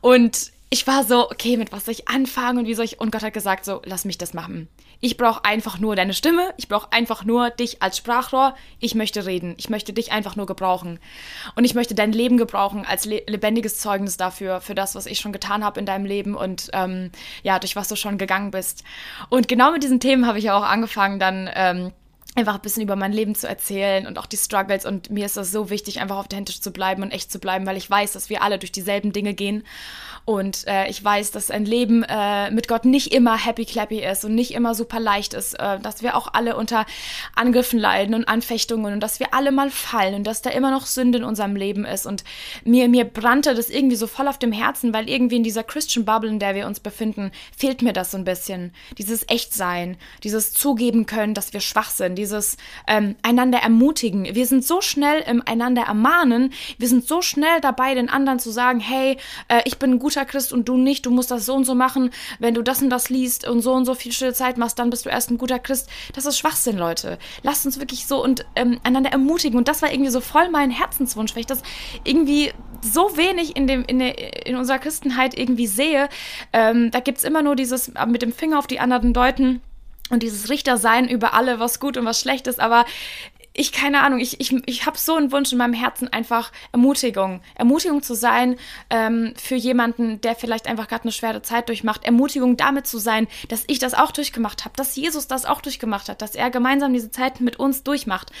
Und 0.01 0.51
ich 0.71 0.85
war 0.87 1.05
so, 1.05 1.29
okay, 1.29 1.55
mit 1.55 1.71
was 1.71 1.85
soll 1.85 1.93
ich 1.93 2.09
anfangen 2.09 2.59
und 2.59 2.65
wie 2.65 2.73
soll 2.73 2.83
ich? 2.83 2.99
Und 2.99 3.11
Gott 3.11 3.23
hat 3.23 3.33
gesagt, 3.33 3.63
so, 3.63 3.81
lass 3.85 4.03
mich 4.03 4.17
das 4.17 4.33
machen. 4.33 4.67
Ich 5.05 5.17
brauche 5.17 5.43
einfach 5.43 5.79
nur 5.79 5.97
deine 5.97 6.13
Stimme. 6.13 6.53
Ich 6.55 6.69
brauche 6.69 6.93
einfach 6.93 7.25
nur 7.25 7.49
dich 7.49 7.81
als 7.81 7.97
Sprachrohr. 7.97 8.55
Ich 8.79 8.95
möchte 8.95 9.25
reden. 9.25 9.53
Ich 9.57 9.69
möchte 9.69 9.91
dich 9.91 10.13
einfach 10.13 10.37
nur 10.37 10.45
gebrauchen. 10.45 10.97
Und 11.57 11.65
ich 11.65 11.75
möchte 11.75 11.93
dein 11.93 12.13
Leben 12.13 12.37
gebrauchen 12.37 12.85
als 12.85 13.03
le 13.03 13.21
lebendiges 13.27 13.79
Zeugnis 13.79 14.15
dafür, 14.15 14.61
für 14.61 14.75
das, 14.75 14.95
was 14.95 15.05
ich 15.05 15.19
schon 15.19 15.33
getan 15.33 15.65
habe 15.65 15.77
in 15.77 15.85
deinem 15.85 16.05
Leben 16.05 16.35
und 16.35 16.69
ähm, 16.71 17.11
ja, 17.43 17.59
durch 17.59 17.75
was 17.75 17.89
du 17.89 17.97
schon 17.97 18.17
gegangen 18.17 18.51
bist. 18.51 18.85
Und 19.27 19.49
genau 19.49 19.73
mit 19.73 19.83
diesen 19.83 19.99
Themen 19.99 20.25
habe 20.25 20.37
ich 20.37 20.45
ja 20.45 20.57
auch 20.57 20.63
angefangen, 20.63 21.19
dann. 21.19 21.49
Ähm, 21.53 21.91
einfach 22.35 22.55
ein 22.55 22.61
bisschen 22.61 22.83
über 22.83 22.95
mein 22.95 23.11
Leben 23.11 23.35
zu 23.35 23.47
erzählen 23.47 24.07
und 24.07 24.17
auch 24.17 24.25
die 24.25 24.37
Struggles. 24.37 24.85
Und 24.85 25.09
mir 25.09 25.25
ist 25.25 25.37
das 25.37 25.51
so 25.51 25.69
wichtig, 25.69 26.01
einfach 26.01 26.17
authentisch 26.17 26.61
zu 26.61 26.71
bleiben 26.71 27.03
und 27.03 27.11
echt 27.11 27.31
zu 27.31 27.39
bleiben, 27.39 27.65
weil 27.65 27.77
ich 27.77 27.89
weiß, 27.89 28.13
dass 28.13 28.29
wir 28.29 28.41
alle 28.41 28.59
durch 28.59 28.71
dieselben 28.71 29.13
Dinge 29.13 29.33
gehen 29.33 29.63
und 30.25 30.65
äh, 30.67 30.87
ich 30.89 31.03
weiß, 31.03 31.31
dass 31.31 31.51
ein 31.51 31.65
Leben 31.65 32.03
äh, 32.03 32.49
mit 32.49 32.69
Gott 32.69 32.85
nicht 32.85 33.13
immer 33.13 33.37
happy 33.37 33.65
clappy 33.65 33.99
ist 33.99 34.23
und 34.23 34.35
nicht 34.35 34.53
immer 34.53 34.73
super 34.73 34.99
leicht 35.01 35.33
ist, 35.33 35.59
äh, 35.59 35.79
dass 35.79 36.01
wir 36.01 36.15
auch 36.15 36.29
alle 36.33 36.55
unter 36.55 36.85
Angriffen 37.35 37.77
leiden 37.77 38.15
und 38.15 38.29
Anfechtungen 38.29 38.93
und 38.93 38.99
dass 39.01 39.19
wir 39.19 39.33
alle 39.33 39.51
mal 39.51 39.69
fallen 39.69 40.15
und 40.15 40.23
dass 40.23 40.41
da 40.41 40.49
immer 40.49 40.71
noch 40.71 40.85
Sünde 40.85 41.17
in 41.17 41.23
unserem 41.25 41.57
Leben 41.57 41.83
ist. 41.83 42.05
Und 42.05 42.23
mir, 42.63 42.87
mir 42.87 43.03
brannte 43.03 43.53
das 43.53 43.69
irgendwie 43.69 43.97
so 43.97 44.07
voll 44.07 44.29
auf 44.29 44.39
dem 44.39 44.53
Herzen, 44.53 44.93
weil 44.93 45.09
irgendwie 45.09 45.35
in 45.35 45.43
dieser 45.43 45.63
Christian 45.63 46.05
Bubble, 46.05 46.29
in 46.29 46.39
der 46.39 46.55
wir 46.55 46.67
uns 46.67 46.79
befinden, 46.79 47.31
fehlt 47.57 47.81
mir 47.81 47.91
das 47.91 48.11
so 48.11 48.17
ein 48.17 48.23
bisschen. 48.23 48.73
Dieses 48.97 49.27
Echtsein, 49.27 49.97
dieses 50.23 50.53
Zugeben 50.53 51.05
können, 51.05 51.33
dass 51.33 51.51
wir 51.51 51.59
schwach 51.59 51.89
sind, 51.89 52.17
dieses 52.23 52.57
ähm, 52.87 53.15
einander 53.21 53.59
ermutigen. 53.59 54.33
Wir 54.33 54.47
sind 54.47 54.63
so 54.63 54.81
schnell 54.81 55.21
im 55.27 55.43
einander 55.45 55.83
ermahnen, 55.83 56.53
wir 56.77 56.87
sind 56.87 57.05
so 57.05 57.21
schnell 57.21 57.59
dabei, 57.61 57.93
den 57.95 58.09
anderen 58.09 58.39
zu 58.39 58.49
sagen, 58.49 58.79
hey, 58.79 59.17
äh, 59.49 59.61
ich 59.65 59.77
bin 59.77 59.91
ein 59.91 59.99
guter 59.99 60.23
Christ 60.25 60.53
und 60.53 60.69
du 60.69 60.77
nicht, 60.77 61.05
du 61.05 61.11
musst 61.11 61.31
das 61.31 61.45
so 61.45 61.53
und 61.53 61.65
so 61.65 61.75
machen. 61.75 62.11
Wenn 62.39 62.53
du 62.53 62.61
das 62.61 62.81
und 62.81 62.89
das 62.89 63.09
liest 63.09 63.47
und 63.47 63.61
so 63.61 63.73
und 63.73 63.85
so 63.85 63.93
viel 63.93 64.11
stille 64.13 64.33
Zeit 64.33 64.57
machst, 64.57 64.79
dann 64.79 64.89
bist 64.89 65.05
du 65.05 65.09
erst 65.09 65.31
ein 65.31 65.37
guter 65.37 65.59
Christ. 65.59 65.89
Das 66.13 66.25
ist 66.25 66.37
Schwachsinn, 66.37 66.77
Leute. 66.77 67.17
Lasst 67.41 67.65
uns 67.65 67.79
wirklich 67.79 68.07
so 68.07 68.23
und 68.23 68.45
ähm, 68.55 68.79
einander 68.83 69.11
ermutigen. 69.11 69.57
Und 69.57 69.67
das 69.67 69.81
war 69.81 69.91
irgendwie 69.91 70.11
so 70.11 70.21
voll 70.21 70.49
mein 70.49 70.71
Herzenswunsch, 70.71 71.35
weil 71.35 71.41
ich 71.41 71.47
das 71.47 71.61
irgendwie 72.05 72.53
so 72.81 73.17
wenig 73.17 73.55
in, 73.55 73.67
dem, 73.67 73.83
in, 73.85 73.99
der, 73.99 74.47
in 74.47 74.55
unserer 74.55 74.79
Christenheit 74.79 75.37
irgendwie 75.37 75.67
sehe. 75.67 76.07
Ähm, 76.53 76.91
da 76.91 76.99
gibt 77.01 77.17
es 77.17 77.23
immer 77.23 77.41
nur 77.41 77.55
dieses 77.55 77.91
mit 78.07 78.21
dem 78.21 78.31
Finger 78.31 78.59
auf 78.59 78.67
die 78.67 78.79
anderen 78.79 79.13
deuten 79.13 79.61
und 80.13 80.23
dieses 80.23 80.49
Richtersein 80.49 81.09
über 81.09 81.33
alle, 81.33 81.59
was 81.59 81.79
gut 81.79 81.97
und 81.97 82.05
was 82.05 82.21
schlecht 82.21 82.47
ist, 82.47 82.59
aber 82.59 82.85
ich 83.55 83.71
keine 83.71 84.01
Ahnung, 84.01 84.19
ich, 84.19 84.39
ich, 84.39 84.55
ich 84.65 84.85
habe 84.85 84.97
so 84.97 85.15
einen 85.15 85.31
Wunsch 85.31 85.51
in 85.51 85.59
meinem 85.59 85.73
Herzen, 85.73 86.07
einfach 86.07 86.51
Ermutigung. 86.71 87.41
Ermutigung 87.55 88.01
zu 88.01 88.15
sein 88.15 88.55
ähm, 88.89 89.33
für 89.37 89.55
jemanden, 89.55 90.21
der 90.21 90.35
vielleicht 90.35 90.67
einfach 90.67 90.87
gerade 90.87 91.03
eine 91.03 91.11
schwere 91.11 91.43
Zeit 91.43 91.69
durchmacht. 91.69 92.03
Ermutigung 92.03 92.57
damit 92.57 92.87
zu 92.87 92.97
sein, 92.97 93.27
dass 93.49 93.63
ich 93.67 93.77
das 93.77 93.93
auch 93.93 94.11
durchgemacht 94.11 94.65
habe, 94.65 94.75
dass 94.75 94.95
Jesus 94.95 95.27
das 95.27 95.45
auch 95.45 95.61
durchgemacht 95.61 96.09
hat, 96.09 96.23
dass 96.23 96.33
er 96.33 96.49
gemeinsam 96.49 96.93
diese 96.93 97.11
Zeit 97.11 97.41
mit 97.41 97.57
uns 97.57 97.83
durchmacht. 97.83 98.31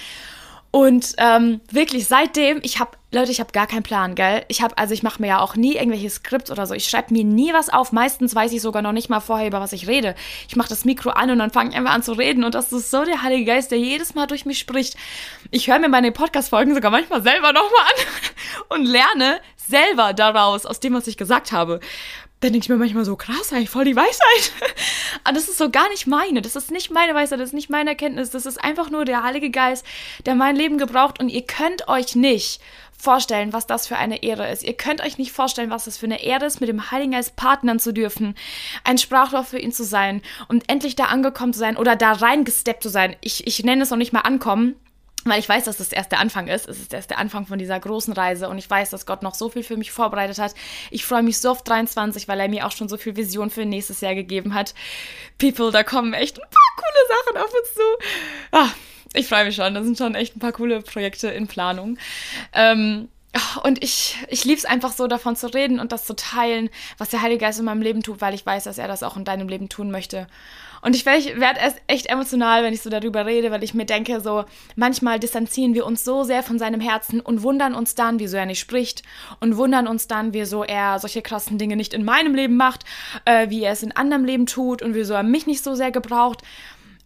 Und 0.75 1.13
ähm, 1.19 1.61
wirklich 1.69 2.07
seitdem, 2.07 2.59
ich 2.63 2.79
habe, 2.79 2.97
Leute, 3.11 3.29
ich 3.29 3.39
habe 3.39 3.51
gar 3.51 3.67
keinen 3.67 3.83
Plan, 3.83 4.15
gell? 4.15 4.43
Ich 4.47 4.63
habe, 4.63 4.75
also 4.75 4.95
ich 4.95 5.03
mache 5.03 5.21
mir 5.21 5.27
ja 5.27 5.39
auch 5.39 5.55
nie 5.55 5.75
irgendwelche 5.75 6.09
Skripts 6.09 6.49
oder 6.49 6.65
so. 6.65 6.73
Ich 6.73 6.85
schreibe 6.85 7.13
mir 7.13 7.23
nie 7.23 7.53
was 7.53 7.69
auf. 7.69 7.91
Meistens 7.91 8.33
weiß 8.33 8.51
ich 8.53 8.61
sogar 8.63 8.81
noch 8.81 8.91
nicht 8.91 9.07
mal 9.07 9.19
vorher, 9.19 9.45
über 9.45 9.61
was 9.61 9.71
ich 9.71 9.87
rede. 9.87 10.15
Ich 10.47 10.55
mache 10.55 10.69
das 10.69 10.83
Mikro 10.83 11.11
an 11.11 11.29
und 11.29 11.37
dann 11.37 11.51
fange 11.51 11.69
ich 11.69 11.75
einfach 11.75 11.93
an 11.93 12.01
zu 12.01 12.13
reden. 12.13 12.43
Und 12.43 12.55
das 12.55 12.73
ist 12.73 12.89
so 12.89 13.05
der 13.05 13.21
Heilige 13.21 13.45
Geist, 13.45 13.69
der 13.69 13.77
jedes 13.77 14.15
Mal 14.15 14.25
durch 14.25 14.47
mich 14.47 14.57
spricht. 14.57 14.97
Ich 15.51 15.67
höre 15.67 15.77
mir 15.77 15.89
meine 15.89 16.11
Podcast-Folgen 16.11 16.73
sogar 16.73 16.89
manchmal 16.89 17.21
selber 17.21 17.53
nochmal 17.53 17.85
an 17.85 18.05
und 18.79 18.85
lerne 18.85 19.41
selber 19.67 20.13
daraus, 20.13 20.65
aus 20.65 20.79
dem, 20.79 20.95
was 20.95 21.05
ich 21.05 21.17
gesagt 21.17 21.51
habe 21.51 21.81
dann 22.43 22.51
denke 22.51 22.65
ich 22.65 22.69
mir 22.69 22.75
manchmal 22.75 23.05
so, 23.05 23.15
krass, 23.15 23.53
eigentlich 23.53 23.69
voll 23.69 23.85
die 23.85 23.95
Weisheit. 23.95 24.51
Aber 25.23 25.35
das 25.35 25.47
ist 25.47 25.57
so 25.57 25.69
gar 25.69 25.87
nicht 25.89 26.07
meine. 26.07 26.41
Das 26.41 26.57
ist 26.57 26.71
nicht 26.71 26.91
meine 26.91 27.15
Weisheit, 27.15 27.39
das 27.39 27.49
ist 27.49 27.53
nicht 27.53 27.69
meine 27.69 27.91
Erkenntnis. 27.91 28.31
Das 28.31 28.45
ist 28.45 28.61
einfach 28.61 28.89
nur 28.89 29.05
der 29.05 29.23
Heilige 29.23 29.49
Geist, 29.49 29.85
der 30.25 30.35
mein 30.35 30.57
Leben 30.57 30.77
gebraucht. 30.77 31.21
Und 31.21 31.29
ihr 31.29 31.43
könnt 31.43 31.87
euch 31.87 32.15
nicht 32.15 32.59
vorstellen, 32.97 33.53
was 33.53 33.65
das 33.65 33.87
für 33.87 33.95
eine 33.95 34.23
Ehre 34.23 34.51
ist. 34.51 34.63
Ihr 34.63 34.73
könnt 34.73 35.01
euch 35.01 35.17
nicht 35.17 35.31
vorstellen, 35.31 35.69
was 35.69 35.85
das 35.85 35.97
für 35.97 36.05
eine 36.05 36.21
Ehre 36.21 36.45
ist, 36.45 36.59
mit 36.59 36.67
dem 36.67 36.91
Heiligen 36.91 37.13
Geist 37.13 37.37
partnern 37.37 37.79
zu 37.79 37.93
dürfen, 37.93 38.35
ein 38.83 38.97
Sprachrohr 38.97 39.43
für 39.43 39.59
ihn 39.59 39.71
zu 39.71 39.85
sein 39.85 40.21
und 40.49 40.69
endlich 40.69 40.95
da 40.95 41.05
angekommen 41.05 41.53
zu 41.53 41.59
sein 41.59 41.77
oder 41.77 41.95
da 41.95 42.11
reingesteppt 42.11 42.83
zu 42.83 42.89
sein. 42.89 43.15
Ich, 43.21 43.47
ich 43.47 43.63
nenne 43.63 43.83
es 43.83 43.89
noch 43.89 43.97
nicht 43.97 44.13
mal 44.13 44.21
ankommen, 44.21 44.75
weil 45.25 45.39
ich 45.39 45.47
weiß, 45.47 45.65
dass 45.65 45.77
das 45.77 45.91
erst 45.91 46.11
der 46.11 46.19
Anfang 46.19 46.47
ist. 46.47 46.67
Es 46.67 46.79
ist 46.79 46.93
erst 46.93 47.09
der 47.09 47.19
Anfang 47.19 47.45
von 47.45 47.59
dieser 47.59 47.79
großen 47.79 48.13
Reise 48.13 48.49
und 48.49 48.57
ich 48.57 48.69
weiß, 48.69 48.89
dass 48.89 49.05
Gott 49.05 49.23
noch 49.23 49.35
so 49.35 49.49
viel 49.49 49.63
für 49.63 49.77
mich 49.77 49.91
vorbereitet 49.91 50.39
hat. 50.39 50.53
Ich 50.91 51.05
freue 51.05 51.23
mich 51.23 51.39
so 51.39 51.51
auf 51.51 51.63
23, 51.63 52.27
weil 52.27 52.39
er 52.39 52.49
mir 52.49 52.67
auch 52.67 52.71
schon 52.71 52.89
so 52.89 52.97
viel 52.97 53.15
Vision 53.15 53.49
für 53.49 53.65
nächstes 53.65 54.01
Jahr 54.01 54.15
gegeben 54.15 54.53
hat. 54.53 54.73
People, 55.37 55.71
da 55.71 55.83
kommen 55.83 56.13
echt 56.13 56.37
ein 56.37 56.49
paar 56.49 56.75
coole 56.75 57.17
Sachen 57.17 57.37
auf 57.37 57.53
uns 57.53 57.73
zu. 57.73 57.81
Ah, 58.51 58.69
ich 59.13 59.27
freue 59.27 59.45
mich 59.45 59.55
schon. 59.55 59.73
Da 59.73 59.83
sind 59.83 59.97
schon 59.97 60.15
echt 60.15 60.35
ein 60.35 60.39
paar 60.39 60.51
coole 60.51 60.81
Projekte 60.81 61.29
in 61.29 61.47
Planung. 61.47 61.97
Ähm, 62.53 63.09
und 63.63 63.83
ich, 63.83 64.17
ich 64.27 64.45
liebe 64.45 64.57
es 64.57 64.65
einfach 64.65 64.91
so, 64.91 65.07
davon 65.07 65.35
zu 65.35 65.47
reden 65.47 65.79
und 65.79 65.91
das 65.91 66.05
zu 66.05 66.15
teilen, 66.15 66.69
was 66.97 67.09
der 67.09 67.21
Heilige 67.21 67.45
Geist 67.45 67.59
in 67.59 67.65
meinem 67.65 67.81
Leben 67.81 68.03
tut, 68.03 68.21
weil 68.21 68.33
ich 68.33 68.45
weiß, 68.45 68.65
dass 68.65 68.77
er 68.77 68.87
das 68.87 69.03
auch 69.03 69.17
in 69.17 69.25
deinem 69.25 69.47
Leben 69.47 69.69
tun 69.69 69.91
möchte. 69.91 70.27
Und 70.83 70.97
ich 70.97 71.05
werde 71.05 71.61
erst 71.61 71.81
echt 71.87 72.07
emotional, 72.07 72.61
wenn 72.63 72.73
ich 72.73 72.81
so 72.81 72.89
darüber 72.89 73.25
rede, 73.25 73.51
weil 73.51 73.63
ich 73.63 73.73
mir 73.73 73.85
denke, 73.85 74.19
so 74.19 74.43
manchmal 74.75 75.17
distanzieren 75.17 75.73
wir 75.73 75.85
uns 75.85 76.03
so 76.03 76.23
sehr 76.23 76.43
von 76.43 76.59
seinem 76.59 76.81
Herzen 76.81 77.21
und 77.21 77.41
wundern 77.41 77.73
uns 77.73 77.95
dann, 77.95 78.19
wieso 78.19 78.35
er 78.35 78.45
nicht 78.45 78.59
spricht 78.59 79.01
und 79.39 79.55
wundern 79.55 79.87
uns 79.87 80.07
dann, 80.07 80.33
wieso 80.33 80.63
er 80.63 80.99
solche 80.99 81.21
krassen 81.21 81.57
Dinge 81.57 81.77
nicht 81.77 81.93
in 81.93 82.03
meinem 82.03 82.35
Leben 82.35 82.57
macht, 82.57 82.83
äh, 83.23 83.49
wie 83.49 83.63
er 83.63 83.71
es 83.71 83.81
in 83.81 83.93
anderem 83.93 84.25
Leben 84.25 84.45
tut 84.45 84.81
und 84.81 84.93
wieso 84.93 85.13
er 85.13 85.23
mich 85.23 85.47
nicht 85.47 85.63
so 85.63 85.73
sehr 85.73 85.91
gebraucht. 85.91 86.41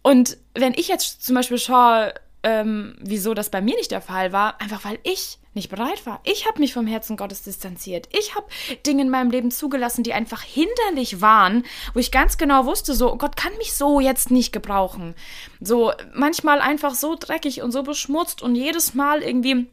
Und 0.02 0.38
wenn 0.54 0.74
ich 0.74 0.88
jetzt 0.88 1.24
zum 1.24 1.36
Beispiel 1.36 1.58
schaue, 1.58 2.12
ähm, 2.42 2.94
wieso 3.00 3.34
das 3.34 3.50
bei 3.50 3.60
mir 3.60 3.76
nicht 3.76 3.90
der 3.90 4.00
Fall 4.00 4.32
war, 4.32 4.60
einfach 4.60 4.84
weil 4.84 4.98
ich 5.02 5.38
nicht 5.54 5.70
bereit 5.70 6.06
war. 6.06 6.20
Ich 6.24 6.46
habe 6.46 6.60
mich 6.60 6.72
vom 6.72 6.86
Herzen 6.86 7.16
Gottes 7.16 7.42
distanziert. 7.42 8.08
Ich 8.12 8.36
habe 8.36 8.46
Dinge 8.86 9.02
in 9.02 9.10
meinem 9.10 9.30
Leben 9.30 9.50
zugelassen, 9.50 10.04
die 10.04 10.12
einfach 10.12 10.42
hinderlich 10.42 11.20
waren, 11.20 11.64
wo 11.94 11.98
ich 11.98 12.12
ganz 12.12 12.38
genau 12.38 12.64
wusste, 12.64 12.94
so 12.94 13.16
Gott 13.16 13.36
kann 13.36 13.56
mich 13.58 13.74
so 13.74 13.98
jetzt 13.98 14.30
nicht 14.30 14.52
gebrauchen. 14.52 15.14
So 15.60 15.92
manchmal 16.14 16.60
einfach 16.60 16.94
so 16.94 17.16
dreckig 17.18 17.62
und 17.62 17.72
so 17.72 17.82
beschmutzt 17.82 18.40
und 18.42 18.54
jedes 18.54 18.94
Mal 18.94 19.22
irgendwie 19.22 19.66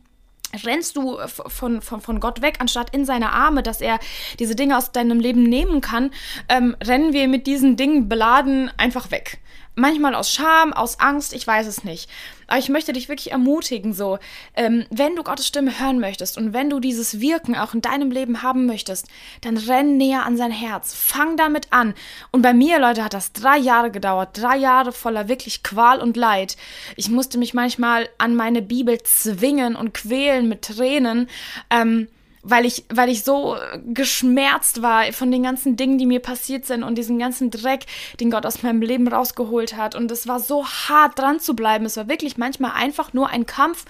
rennst 0.63 0.95
du 0.95 1.17
von, 1.27 1.81
von, 1.81 2.01
von 2.01 2.19
Gott 2.19 2.41
weg, 2.41 2.57
anstatt 2.59 2.93
in 2.95 3.05
seine 3.05 3.31
Arme, 3.31 3.61
dass 3.61 3.81
er 3.81 3.99
diese 4.39 4.55
Dinge 4.55 4.77
aus 4.77 4.91
deinem 4.91 5.19
Leben 5.19 5.43
nehmen 5.43 5.81
kann, 5.81 6.11
ähm, 6.49 6.75
rennen 6.83 7.13
wir 7.13 7.27
mit 7.27 7.47
diesen 7.47 7.75
Dingen 7.75 8.07
beladen 8.07 8.71
einfach 8.77 9.11
weg. 9.11 9.39
Manchmal 9.75 10.15
aus 10.15 10.31
Scham, 10.31 10.71
aus 10.71 10.99
Angst, 10.99 11.33
ich 11.33 11.45
weiß 11.45 11.67
es 11.67 11.83
nicht. 11.83 12.09
Aber 12.47 12.59
ich 12.59 12.69
möchte 12.69 12.93
dich 12.93 13.09
wirklich 13.09 13.31
ermutigen, 13.31 13.93
so, 13.93 14.19
ähm, 14.55 14.85
wenn 14.89 15.15
du 15.15 15.23
Gottes 15.23 15.47
Stimme 15.47 15.79
hören 15.79 15.99
möchtest 15.99 16.37
und 16.37 16.53
wenn 16.53 16.69
du 16.69 16.79
dieses 16.79 17.19
Wirken 17.19 17.55
auch 17.55 17.73
in 17.73 17.81
deinem 17.81 18.11
Leben 18.11 18.41
haben 18.41 18.65
möchtest, 18.67 19.07
dann 19.41 19.57
renn 19.57 19.97
näher 19.97 20.25
an 20.25 20.37
sein 20.37 20.51
Herz. 20.51 20.93
Fang 20.93 21.35
damit 21.37 21.67
an. 21.71 21.93
Und 22.31 22.41
bei 22.41 22.53
mir, 22.53 22.79
Leute, 22.79 23.03
hat 23.03 23.13
das 23.13 23.33
drei 23.33 23.57
Jahre 23.57 23.91
gedauert. 23.91 24.29
Drei 24.33 24.57
Jahre 24.57 24.91
voller 24.91 25.27
wirklich 25.27 25.63
Qual 25.63 25.99
und 25.99 26.15
Leid. 26.15 26.55
Ich 26.95 27.09
musste 27.09 27.37
mich 27.37 27.53
manchmal 27.53 28.07
an 28.17 28.35
meine 28.35 28.61
Bibel 28.61 29.01
zwingen 29.03 29.75
und 29.75 29.93
quälen 29.93 30.47
mit 30.47 30.61
Tränen. 30.61 31.27
Ähm, 31.69 32.07
weil 32.47 32.65
ich, 32.65 32.85
weil 32.93 33.09
ich 33.09 33.23
so 33.23 33.57
geschmerzt 33.87 34.83
war 34.83 35.11
von 35.13 35.31
den 35.31 35.41
ganzen 35.41 35.77
Dingen, 35.77 35.97
die 35.97 36.05
mir 36.05 36.19
passiert 36.19 36.65
sind 36.65 36.83
und 36.83 36.95
diesen 36.95 37.17
ganzen 37.17 37.49
Dreck, 37.49 37.85
den 38.19 38.29
Gott 38.29 38.45
aus 38.45 38.61
meinem 38.61 38.83
Leben 38.83 39.07
rausgeholt 39.07 39.75
hat. 39.75 39.95
Und 39.95 40.11
es 40.11 40.27
war 40.27 40.39
so 40.39 40.63
hart 40.63 41.17
dran 41.17 41.39
zu 41.39 41.55
bleiben. 41.55 41.85
Es 41.85 41.97
war 41.97 42.07
wirklich 42.07 42.37
manchmal 42.37 42.71
einfach 42.75 43.13
nur 43.13 43.29
ein 43.29 43.47
Kampf 43.47 43.85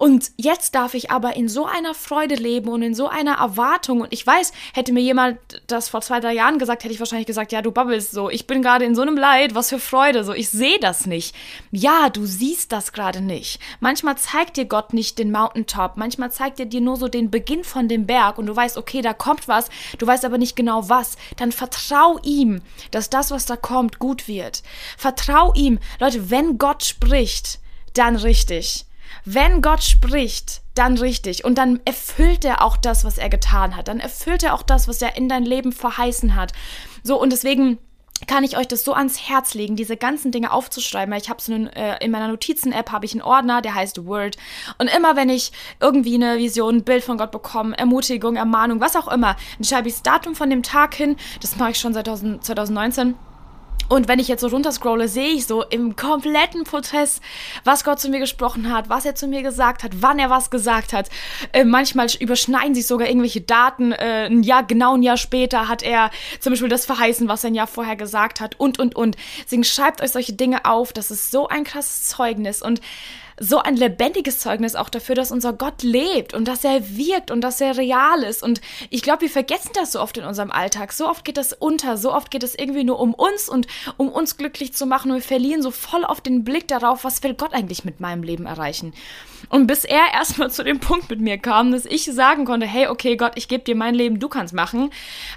und 0.00 0.32
jetzt 0.38 0.74
darf 0.74 0.94
ich 0.94 1.10
aber 1.10 1.36
in 1.36 1.46
so 1.46 1.66
einer 1.66 1.92
Freude 1.92 2.34
leben 2.34 2.70
und 2.70 2.80
in 2.80 2.94
so 2.94 3.08
einer 3.08 3.34
Erwartung. 3.34 4.00
Und 4.00 4.14
ich 4.14 4.26
weiß, 4.26 4.52
hätte 4.72 4.94
mir 4.94 5.02
jemand 5.02 5.38
das 5.66 5.90
vor 5.90 6.00
zwei, 6.00 6.20
drei 6.20 6.32
Jahren 6.32 6.58
gesagt, 6.58 6.84
hätte 6.84 6.94
ich 6.94 7.00
wahrscheinlich 7.00 7.26
gesagt, 7.26 7.52
ja, 7.52 7.60
du 7.60 7.70
babbelst 7.70 8.12
so. 8.12 8.30
Ich 8.30 8.46
bin 8.46 8.62
gerade 8.62 8.86
in 8.86 8.94
so 8.94 9.02
einem 9.02 9.18
Leid, 9.18 9.54
was 9.54 9.68
für 9.68 9.78
Freude. 9.78 10.24
So, 10.24 10.32
ich 10.32 10.48
sehe 10.48 10.78
das 10.78 11.04
nicht. 11.04 11.34
Ja, 11.70 12.08
du 12.08 12.24
siehst 12.24 12.72
das 12.72 12.94
gerade 12.94 13.20
nicht. 13.20 13.60
Manchmal 13.80 14.16
zeigt 14.16 14.56
dir 14.56 14.64
Gott 14.64 14.94
nicht 14.94 15.18
den 15.18 15.32
Mountaintop. 15.32 15.98
Manchmal 15.98 16.32
zeigt 16.32 16.58
er 16.60 16.66
dir 16.66 16.80
nur 16.80 16.96
so 16.96 17.08
den 17.08 17.30
Beginn 17.30 17.62
von 17.62 17.86
dem 17.86 18.06
Berg 18.06 18.38
und 18.38 18.46
du 18.46 18.56
weißt, 18.56 18.78
okay, 18.78 19.02
da 19.02 19.12
kommt 19.12 19.48
was. 19.48 19.68
Du 19.98 20.06
weißt 20.06 20.24
aber 20.24 20.38
nicht 20.38 20.56
genau 20.56 20.88
was. 20.88 21.18
Dann 21.36 21.52
vertrau 21.52 22.18
ihm, 22.22 22.62
dass 22.90 23.10
das, 23.10 23.30
was 23.30 23.44
da 23.44 23.56
kommt, 23.56 23.98
gut 23.98 24.28
wird. 24.28 24.62
Vertrau 24.96 25.52
ihm. 25.52 25.78
Leute, 25.98 26.30
wenn 26.30 26.56
Gott 26.56 26.84
spricht, 26.84 27.58
dann 27.92 28.16
richtig. 28.16 28.86
Wenn 29.24 29.62
Gott 29.62 29.82
spricht, 29.82 30.62
dann 30.74 30.98
richtig. 30.98 31.44
Und 31.44 31.56
dann 31.58 31.80
erfüllt 31.84 32.44
er 32.44 32.62
auch 32.62 32.76
das, 32.76 33.04
was 33.04 33.18
er 33.18 33.28
getan 33.28 33.76
hat. 33.76 33.88
Dann 33.88 34.00
erfüllt 34.00 34.42
er 34.42 34.54
auch 34.54 34.62
das, 34.62 34.88
was 34.88 35.02
er 35.02 35.16
in 35.16 35.28
dein 35.28 35.44
Leben 35.44 35.72
verheißen 35.72 36.34
hat. 36.34 36.52
So, 37.02 37.20
und 37.20 37.30
deswegen 37.30 37.78
kann 38.26 38.44
ich 38.44 38.56
euch 38.56 38.68
das 38.68 38.84
so 38.84 38.92
ans 38.92 39.28
Herz 39.28 39.54
legen, 39.54 39.76
diese 39.76 39.96
ganzen 39.96 40.30
Dinge 40.30 40.52
aufzuschreiben. 40.52 41.14
Ich 41.14 41.30
habe 41.30 41.40
so 41.40 41.52
einen, 41.52 41.68
äh, 41.68 42.04
in 42.04 42.10
meiner 42.10 42.28
Notizen-App 42.28 42.92
habe 42.92 43.06
ich 43.06 43.12
einen 43.12 43.22
Ordner, 43.22 43.62
der 43.62 43.74
heißt 43.74 44.04
Word. 44.06 44.36
Und 44.78 44.94
immer 44.94 45.16
wenn 45.16 45.28
ich 45.28 45.52
irgendwie 45.80 46.14
eine 46.14 46.38
Vision, 46.38 46.76
ein 46.76 46.84
Bild 46.84 47.02
von 47.02 47.18
Gott 47.18 47.30
bekomme, 47.30 47.76
Ermutigung, 47.78 48.36
Ermahnung, 48.36 48.80
was 48.80 48.96
auch 48.96 49.08
immer, 49.08 49.36
dann 49.56 49.64
schreibe 49.64 49.88
ich 49.88 49.94
das 49.94 50.02
Datum 50.02 50.34
von 50.34 50.50
dem 50.50 50.62
Tag 50.62 50.94
hin. 50.94 51.16
Das 51.40 51.56
mache 51.56 51.70
ich 51.70 51.78
schon 51.78 51.94
seit 51.94 52.06
2019 52.06 53.14
und 53.90 54.06
wenn 54.06 54.20
ich 54.20 54.28
jetzt 54.28 54.40
so 54.40 54.46
runterscrolle, 54.46 55.08
sehe 55.08 55.30
ich 55.30 55.46
so 55.48 55.64
im 55.64 55.96
kompletten 55.96 56.62
Prozess, 56.62 57.20
was 57.64 57.82
Gott 57.82 57.98
zu 57.98 58.08
mir 58.08 58.20
gesprochen 58.20 58.72
hat, 58.72 58.88
was 58.88 59.04
er 59.04 59.16
zu 59.16 59.26
mir 59.26 59.42
gesagt 59.42 59.82
hat, 59.82 59.90
wann 60.00 60.20
er 60.20 60.30
was 60.30 60.48
gesagt 60.48 60.92
hat. 60.92 61.10
Äh, 61.52 61.64
manchmal 61.64 62.06
überschneiden 62.20 62.74
sich 62.76 62.86
sogar 62.86 63.08
irgendwelche 63.08 63.40
Daten. 63.40 63.90
Äh, 63.90 64.26
ein 64.26 64.44
Jahr, 64.44 64.62
genau 64.62 64.94
ein 64.94 65.02
Jahr 65.02 65.16
später 65.16 65.66
hat 65.66 65.82
er 65.82 66.10
zum 66.38 66.52
Beispiel 66.52 66.68
das 66.68 66.86
verheißen, 66.86 67.26
was 67.26 67.42
er 67.42 67.50
ein 67.50 67.56
Jahr 67.56 67.66
vorher 67.66 67.96
gesagt 67.96 68.40
hat 68.40 68.58
und, 68.60 68.78
und, 68.78 68.94
und. 68.94 69.16
Deswegen 69.42 69.64
schreibt 69.64 70.00
euch 70.02 70.12
solche 70.12 70.34
Dinge 70.34 70.66
auf. 70.66 70.92
Das 70.92 71.10
ist 71.10 71.32
so 71.32 71.48
ein 71.48 71.64
krasses 71.64 72.08
Zeugnis. 72.08 72.62
Und 72.62 72.80
so 73.42 73.58
ein 73.58 73.74
lebendiges 73.74 74.38
Zeugnis 74.38 74.76
auch 74.76 74.90
dafür, 74.90 75.14
dass 75.14 75.32
unser 75.32 75.54
Gott 75.54 75.82
lebt 75.82 76.34
und 76.34 76.46
dass 76.46 76.62
er 76.62 76.94
wirkt 76.94 77.30
und 77.30 77.40
dass 77.40 77.58
er 77.62 77.78
real 77.78 78.22
ist. 78.22 78.42
Und 78.42 78.60
ich 78.90 79.00
glaube, 79.00 79.22
wir 79.22 79.30
vergessen 79.30 79.70
das 79.72 79.92
so 79.92 80.00
oft 80.00 80.18
in 80.18 80.24
unserem 80.24 80.50
Alltag. 80.50 80.92
So 80.92 81.08
oft 81.08 81.24
geht 81.24 81.38
das 81.38 81.54
unter, 81.54 81.96
so 81.96 82.12
oft 82.12 82.30
geht 82.30 82.42
es 82.42 82.54
irgendwie 82.54 82.84
nur 82.84 83.00
um 83.00 83.14
uns 83.14 83.48
und 83.48 83.66
um 83.96 84.10
uns 84.10 84.36
glücklich 84.36 84.74
zu 84.74 84.84
machen. 84.84 85.10
Und 85.10 85.16
wir 85.16 85.22
verlieren 85.22 85.62
so 85.62 85.70
voll 85.70 86.04
auf 86.04 86.20
den 86.20 86.44
Blick 86.44 86.68
darauf, 86.68 87.02
was 87.02 87.22
will 87.22 87.32
Gott 87.32 87.54
eigentlich 87.54 87.82
mit 87.82 87.98
meinem 87.98 88.22
Leben 88.22 88.44
erreichen. 88.44 88.92
Und 89.48 89.66
bis 89.66 89.86
er 89.86 90.02
erstmal 90.12 90.50
zu 90.50 90.62
dem 90.62 90.78
Punkt 90.78 91.08
mit 91.08 91.20
mir 91.22 91.38
kam, 91.38 91.72
dass 91.72 91.86
ich 91.86 92.04
sagen 92.04 92.44
konnte, 92.44 92.66
hey, 92.66 92.88
okay, 92.88 93.16
Gott, 93.16 93.32
ich 93.36 93.48
gebe 93.48 93.64
dir 93.64 93.74
mein 93.74 93.94
Leben, 93.94 94.20
du 94.20 94.28
kannst 94.28 94.52
machen, 94.52 94.90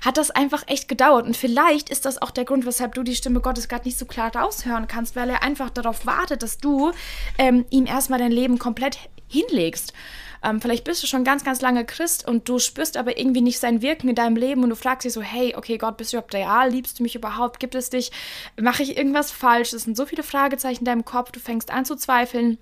hat 0.04 0.18
das 0.18 0.30
einfach 0.30 0.64
echt 0.68 0.90
gedauert. 0.90 1.26
Und 1.26 1.38
vielleicht 1.38 1.90
ist 1.90 2.04
das 2.06 2.22
auch 2.22 2.32
der 2.32 2.44
Grund, 2.44 2.66
weshalb 2.66 2.96
du 2.96 3.04
die 3.04 3.16
Stimme 3.16 3.40
Gottes 3.40 3.70
gerade 3.70 3.86
nicht 3.86 3.98
so 3.98 4.06
klar 4.06 4.36
raushören 4.36 4.90
kannst, 4.90 5.16
weil 5.16 5.30
er 5.30 5.42
einfach 5.42 5.70
darauf 5.70 6.06
wartet, 6.06 6.44
dass 6.44 6.58
du 6.58 6.92
ähm, 7.38 7.64
ihm 7.70 7.86
erstmal 7.94 8.20
dein 8.20 8.32
Leben 8.32 8.60
komplett 8.60 8.98
hinlegst. 9.28 9.94
Ähm, 10.44 10.60
vielleicht 10.60 10.84
bist 10.84 11.02
du 11.02 11.08
schon 11.08 11.24
ganz, 11.24 11.44
ganz 11.44 11.62
lange 11.62 11.86
Christ 11.86 12.28
und 12.28 12.50
du 12.50 12.60
spürst 12.60 12.98
aber 12.98 13.18
irgendwie 13.18 13.42
nicht 13.42 13.60
sein 13.60 13.82
Wirken 13.82 14.10
in 14.10 14.16
deinem 14.16 14.36
Leben 14.36 14.64
und 14.64 14.70
du 14.70 14.76
fragst 14.76 15.06
dich 15.06 15.14
so, 15.14 15.22
hey, 15.22 15.56
okay, 15.56 15.78
Gott, 15.78 15.96
bist 15.98 16.12
du 16.12 16.18
überhaupt 16.18 16.34
real? 16.34 16.70
Liebst 16.70 17.00
du 17.00 17.04
mich 17.04 17.16
überhaupt? 17.16 17.60
Gibt 17.60 17.76
es 17.76 17.90
dich? 17.90 18.12
Mache 18.60 18.84
ich 18.84 18.98
irgendwas 18.98 19.32
falsch? 19.32 19.72
Es 19.72 19.84
sind 19.84 19.96
so 19.96 20.06
viele 20.06 20.24
Fragezeichen 20.24 20.80
in 20.80 20.86
deinem 20.86 21.06
Kopf, 21.06 21.32
du 21.32 21.40
fängst 21.40 21.72
an 21.72 21.86
zu 21.86 21.96
zweifeln. 21.96 22.58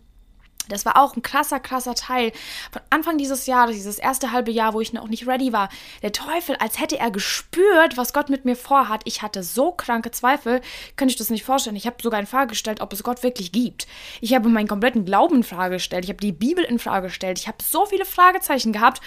Das 0.70 0.86
war 0.86 0.98
auch 0.98 1.16
ein 1.16 1.22
krasser, 1.22 1.60
krasser 1.60 1.96
Teil. 1.96 2.32
Von 2.72 2.82
Anfang 2.90 3.18
dieses 3.18 3.46
Jahres, 3.46 3.76
dieses 3.76 4.00
erste 4.00 4.32
halbe 4.32 4.52
Jahr, 4.52 4.74
wo 4.74 4.82
ich 4.82 4.94
noch 4.94 5.08
nicht 5.08 5.28
ready 5.28 5.52
war. 5.52 5.70
Der 6.02 6.12
Teufel, 6.12 6.56
als 6.58 6.80
hätte 6.80 6.98
er 6.98 7.12
gespürt, 7.12 7.98
was 7.98 8.14
Gott 8.14 8.30
mit 8.30 8.46
mir 8.46 8.56
vorhat. 8.56 9.02
Ich 9.06 9.22
hatte 9.22 9.44
so 9.44 9.72
kranke 9.72 10.12
Zweifel, 10.12 10.62
könnte 10.96 11.12
ich 11.12 11.18
das 11.18 11.30
nicht 11.30 11.44
vorstellen. 11.44 11.76
Ich 11.76 11.88
habe 11.88 11.98
sogar 12.02 12.20
in 12.20 12.28
Frage 12.28 12.50
gestellt, 12.50 12.82
ob 12.82 12.94
es 12.94 13.04
Gott 13.04 13.24
wirklich 13.24 13.52
gibt. 13.52 13.88
Ich 14.22 14.34
habe 14.34 14.50
meinen 14.50 14.68
kompletten 14.68 15.04
Glauben 15.04 15.38
in 15.38 15.44
Frage 15.44 15.76
gestellt. 15.76 16.06
Ich 16.06 16.10
habe 16.10 16.22
die 16.22 16.32
Bibel 16.32 16.64
in 16.64 16.80
Frage 16.80 17.08
gestellt. 17.08 17.40
Ich 17.40 17.48
habe 17.48 17.58
so 17.64 17.86
viele 17.86 18.06
Fragezeichen 18.06 18.72
gehabt, 18.72 19.02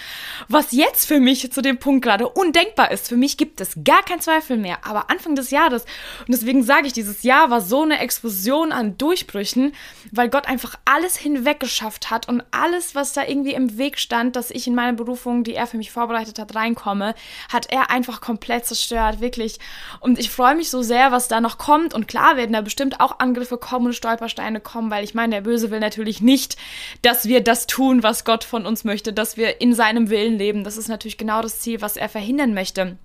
was 0.48 0.72
jetzt 0.72 1.06
für 1.06 1.20
mich 1.20 1.50
zu 1.50 1.62
dem 1.62 1.78
Punkt 1.78 2.04
gerade 2.04 2.28
undenkbar 2.28 2.90
ist. 2.90 3.08
Für 3.08 3.16
mich 3.16 3.36
gibt 3.36 3.60
es 3.60 3.78
gar 3.84 4.02
keinen 4.02 4.20
Zweifel 4.20 4.56
mehr. 4.56 4.78
Aber 4.82 5.10
Anfang 5.10 5.34
des 5.34 5.50
Jahres, 5.50 5.84
und 6.20 6.28
deswegen 6.28 6.62
sage 6.62 6.86
ich, 6.86 6.92
dieses 6.92 7.22
Jahr 7.22 7.50
war 7.50 7.60
so 7.60 7.82
eine 7.82 8.00
Explosion 8.00 8.72
an 8.72 8.98
Durchbrüchen, 8.98 9.74
weil 10.12 10.28
Gott 10.28 10.46
einfach 10.46 10.76
alles 10.84 11.16
hinweg 11.16 11.43
weggeschafft 11.44 12.10
hat 12.10 12.28
und 12.28 12.42
alles, 12.50 12.94
was 12.94 13.12
da 13.12 13.24
irgendwie 13.24 13.54
im 13.54 13.78
Weg 13.78 13.98
stand, 13.98 14.36
dass 14.36 14.50
ich 14.50 14.66
in 14.66 14.74
meine 14.74 14.94
Berufung, 14.94 15.44
die 15.44 15.54
er 15.54 15.66
für 15.66 15.76
mich 15.76 15.90
vorbereitet 15.90 16.38
hat, 16.38 16.54
reinkomme, 16.54 17.14
hat 17.52 17.70
er 17.70 17.90
einfach 17.90 18.20
komplett 18.20 18.66
zerstört, 18.66 19.20
wirklich. 19.20 19.58
Und 20.00 20.18
ich 20.18 20.30
freue 20.30 20.54
mich 20.54 20.70
so 20.70 20.82
sehr, 20.82 21.12
was 21.12 21.28
da 21.28 21.40
noch 21.40 21.58
kommt. 21.58 21.94
Und 21.94 22.08
klar 22.08 22.36
werden 22.36 22.52
da 22.52 22.60
bestimmt 22.60 23.00
auch 23.00 23.18
Angriffe 23.18 23.58
kommen 23.58 23.86
und 23.86 23.94
Stolpersteine 23.94 24.60
kommen, 24.60 24.90
weil 24.90 25.04
ich 25.04 25.14
meine, 25.14 25.36
der 25.36 25.42
Böse 25.42 25.70
will 25.70 25.80
natürlich 25.80 26.20
nicht, 26.20 26.56
dass 27.02 27.26
wir 27.26 27.42
das 27.42 27.66
tun, 27.66 28.02
was 28.02 28.24
Gott 28.24 28.44
von 28.44 28.66
uns 28.66 28.84
möchte, 28.84 29.12
dass 29.12 29.36
wir 29.36 29.60
in 29.60 29.74
seinem 29.74 30.10
Willen 30.10 30.38
leben. 30.38 30.64
Das 30.64 30.76
ist 30.76 30.88
natürlich 30.88 31.18
genau 31.18 31.42
das 31.42 31.60
Ziel, 31.60 31.80
was 31.80 31.96
er 31.96 32.08
verhindern 32.08 32.54
möchte. 32.54 32.96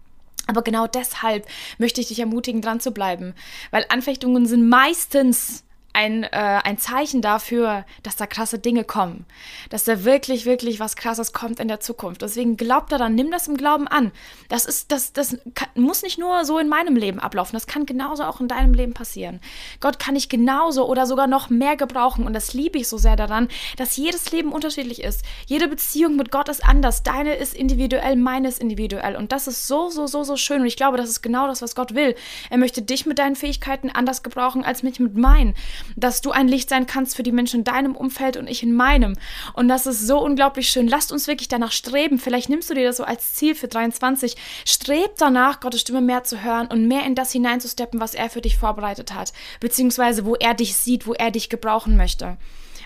Aber 0.47 0.63
genau 0.63 0.87
deshalb 0.87 1.45
möchte 1.77 2.01
ich 2.01 2.07
dich 2.07 2.19
ermutigen, 2.19 2.61
dran 2.61 2.79
zu 2.79 2.91
bleiben, 2.91 3.35
weil 3.69 3.85
Anfechtungen 3.89 4.47
sind 4.47 4.67
meistens 4.67 5.63
ein, 5.99 6.23
äh, 6.23 6.61
ein 6.63 6.77
Zeichen 6.77 7.21
dafür, 7.21 7.83
dass 8.03 8.15
da 8.15 8.25
krasse 8.25 8.57
Dinge 8.57 8.85
kommen. 8.85 9.25
Dass 9.69 9.83
da 9.83 10.05
wirklich, 10.05 10.45
wirklich 10.45 10.79
was 10.79 10.95
Krasses 10.95 11.33
kommt 11.33 11.59
in 11.59 11.67
der 11.67 11.81
Zukunft. 11.81 12.21
Deswegen 12.21 12.55
glaubt 12.55 12.93
daran, 12.93 13.15
nimm 13.15 13.31
das 13.31 13.49
im 13.49 13.57
Glauben 13.57 13.85
an. 13.85 14.13
Das 14.47 14.63
ist, 14.63 14.93
das, 14.93 15.11
das 15.11 15.37
kann, 15.55 15.67
muss 15.75 16.01
nicht 16.01 16.17
nur 16.17 16.45
so 16.45 16.57
in 16.57 16.69
meinem 16.69 16.95
Leben 16.95 17.19
ablaufen. 17.19 17.53
Das 17.53 17.67
kann 17.67 17.85
genauso 17.85 18.23
auch 18.23 18.39
in 18.39 18.47
deinem 18.47 18.73
Leben 18.73 18.93
passieren. 18.93 19.41
Gott 19.81 19.99
kann 19.99 20.15
ich 20.15 20.29
genauso 20.29 20.87
oder 20.87 21.05
sogar 21.05 21.27
noch 21.27 21.49
mehr 21.49 21.75
gebrauchen. 21.75 22.25
Und 22.25 22.31
das 22.31 22.53
liebe 22.53 22.77
ich 22.77 22.87
so 22.87 22.97
sehr 22.97 23.17
daran, 23.17 23.49
dass 23.75 23.97
jedes 23.97 24.31
Leben 24.31 24.53
unterschiedlich 24.53 25.03
ist. 25.03 25.25
Jede 25.47 25.67
Beziehung 25.67 26.15
mit 26.15 26.31
Gott 26.31 26.47
ist 26.47 26.63
anders. 26.63 27.03
Deine 27.03 27.35
ist 27.35 27.53
individuell, 27.53 28.15
meine 28.15 28.47
ist 28.47 28.61
individuell. 28.61 29.17
Und 29.17 29.33
das 29.33 29.47
ist 29.47 29.67
so, 29.67 29.89
so, 29.89 30.07
so, 30.07 30.23
so 30.23 30.37
schön. 30.37 30.61
Und 30.61 30.67
ich 30.67 30.77
glaube, 30.77 30.95
das 30.95 31.09
ist 31.09 31.21
genau 31.21 31.47
das, 31.47 31.61
was 31.61 31.75
Gott 31.75 31.93
will. 31.93 32.15
Er 32.49 32.57
möchte 32.57 32.81
dich 32.81 33.05
mit 33.05 33.19
deinen 33.19 33.35
Fähigkeiten 33.35 33.89
anders 33.89 34.23
gebrauchen 34.23 34.63
als 34.63 34.81
mich 34.81 35.01
mit 35.01 35.17
meinen 35.17 35.55
dass 35.95 36.21
du 36.21 36.31
ein 36.31 36.47
Licht 36.47 36.69
sein 36.69 36.85
kannst 36.85 37.15
für 37.15 37.23
die 37.23 37.31
Menschen 37.31 37.59
in 37.59 37.63
deinem 37.63 37.95
Umfeld 37.95 38.37
und 38.37 38.47
ich 38.47 38.63
in 38.63 38.73
meinem. 38.73 39.15
Und 39.53 39.67
das 39.67 39.85
ist 39.85 40.05
so 40.05 40.19
unglaublich 40.19 40.69
schön. 40.69 40.87
Lasst 40.87 41.11
uns 41.11 41.27
wirklich 41.27 41.47
danach 41.47 41.71
streben. 41.71 42.19
Vielleicht 42.19 42.49
nimmst 42.49 42.69
du 42.69 42.73
dir 42.73 42.85
das 42.85 42.97
so 42.97 43.03
als 43.03 43.33
Ziel 43.33 43.55
für 43.55 43.67
23. 43.67 44.35
Streb 44.65 45.11
danach, 45.17 45.59
Gottes 45.59 45.81
Stimme 45.81 46.01
mehr 46.01 46.23
zu 46.23 46.43
hören 46.43 46.67
und 46.67 46.87
mehr 46.87 47.05
in 47.05 47.15
das 47.15 47.31
hineinzusteppen, 47.31 47.99
was 47.99 48.13
er 48.13 48.29
für 48.29 48.41
dich 48.41 48.57
vorbereitet 48.57 49.13
hat. 49.13 49.33
Beziehungsweise 49.59 50.25
wo 50.25 50.35
er 50.35 50.53
dich 50.53 50.75
sieht, 50.75 51.07
wo 51.07 51.13
er 51.13 51.31
dich 51.31 51.49
gebrauchen 51.49 51.97
möchte 51.97 52.37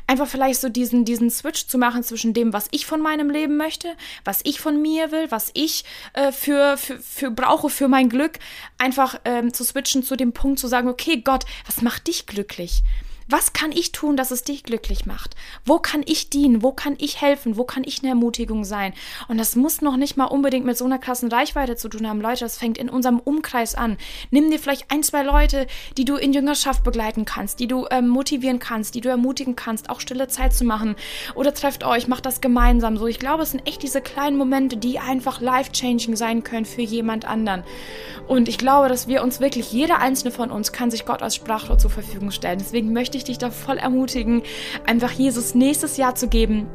einfach 0.07 0.27
vielleicht 0.27 0.61
so 0.61 0.69
diesen, 0.69 1.05
diesen 1.05 1.29
Switch 1.29 1.67
zu 1.67 1.77
machen 1.77 2.03
zwischen 2.03 2.33
dem, 2.33 2.53
was 2.53 2.67
ich 2.71 2.85
von 2.85 3.01
meinem 3.01 3.29
Leben 3.29 3.57
möchte, 3.57 3.95
was 4.23 4.41
ich 4.43 4.59
von 4.59 4.81
mir 4.81 5.11
will, 5.11 5.31
was 5.31 5.51
ich 5.53 5.85
äh, 6.13 6.31
für, 6.31 6.77
für, 6.77 6.99
für 6.99 7.31
brauche 7.31 7.69
für 7.69 7.87
mein 7.87 8.09
Glück, 8.09 8.39
einfach 8.77 9.19
ähm, 9.25 9.53
zu 9.53 9.63
switchen 9.63 10.03
zu 10.03 10.15
dem 10.15 10.33
Punkt 10.33 10.59
zu 10.59 10.67
sagen, 10.67 10.87
okay, 10.87 11.17
Gott, 11.17 11.45
was 11.65 11.81
macht 11.81 12.07
dich 12.07 12.25
glücklich? 12.25 12.83
Was 13.29 13.53
kann 13.53 13.71
ich 13.71 13.91
tun, 13.91 14.17
dass 14.17 14.31
es 14.31 14.43
dich 14.43 14.63
glücklich 14.63 15.05
macht? 15.05 15.35
Wo 15.65 15.79
kann 15.79 16.03
ich 16.05 16.29
dienen? 16.29 16.61
Wo 16.61 16.71
kann 16.71 16.95
ich 16.97 17.21
helfen? 17.21 17.57
Wo 17.57 17.63
kann 17.63 17.83
ich 17.85 17.99
eine 17.99 18.09
Ermutigung 18.09 18.63
sein? 18.65 18.93
Und 19.27 19.37
das 19.37 19.55
muss 19.55 19.81
noch 19.81 19.97
nicht 19.97 20.17
mal 20.17 20.25
unbedingt 20.25 20.65
mit 20.65 20.77
so 20.77 20.85
einer 20.85 20.99
krassen 20.99 21.31
Reichweite 21.31 21.75
zu 21.75 21.89
tun 21.89 22.07
haben. 22.07 22.21
Leute, 22.21 22.41
das 22.41 22.57
fängt 22.57 22.77
in 22.77 22.89
unserem 22.89 23.19
Umkreis 23.19 23.75
an. 23.75 23.97
Nimm 24.31 24.51
dir 24.51 24.59
vielleicht 24.59 24.91
ein, 24.91 25.03
zwei 25.03 25.23
Leute, 25.23 25.67
die 25.97 26.05
du 26.05 26.15
in 26.15 26.33
Jüngerschaft 26.33 26.83
begleiten 26.83 27.25
kannst, 27.25 27.59
die 27.59 27.67
du 27.67 27.87
ähm, 27.91 28.07
motivieren 28.07 28.59
kannst, 28.59 28.95
die 28.95 29.01
du 29.01 29.09
ermutigen 29.09 29.55
kannst, 29.55 29.89
auch 29.89 29.99
stille 29.99 30.27
Zeit 30.27 30.53
zu 30.53 30.65
machen. 30.65 30.95
Oder 31.35 31.53
trefft 31.53 31.83
euch, 31.83 32.07
macht 32.07 32.25
das 32.25 32.41
gemeinsam 32.41 32.97
so. 32.97 33.07
Ich 33.07 33.19
glaube, 33.19 33.43
es 33.43 33.51
sind 33.51 33.67
echt 33.67 33.83
diese 33.83 34.01
kleinen 34.01 34.37
Momente, 34.37 34.77
die 34.77 34.99
einfach 34.99 35.41
life-changing 35.41 36.15
sein 36.15 36.43
können 36.43 36.65
für 36.65 36.81
jemand 36.81 37.25
anderen. 37.25 37.63
Und 38.27 38.47
ich 38.47 38.57
glaube, 38.57 38.89
dass 38.89 39.07
wir 39.07 39.23
uns 39.23 39.39
wirklich, 39.39 39.71
jeder 39.71 39.99
einzelne 39.99 40.31
von 40.31 40.51
uns 40.51 40.71
kann 40.71 40.91
sich 40.91 41.05
Gott 41.05 41.21
als 41.21 41.35
Sprachrohr 41.35 41.77
zur 41.77 41.91
Verfügung 41.91 42.31
stellen. 42.31 42.59
Deswegen 42.59 42.93
möchte 42.93 43.12
ich 43.17 43.23
dich 43.23 43.37
da 43.37 43.49
voll 43.49 43.77
ermutigen, 43.77 44.43
einfach 44.85 45.11
Jesus 45.11 45.55
nächstes 45.55 45.97
Jahr 45.97 46.15
zu 46.15 46.27
geben 46.27 46.67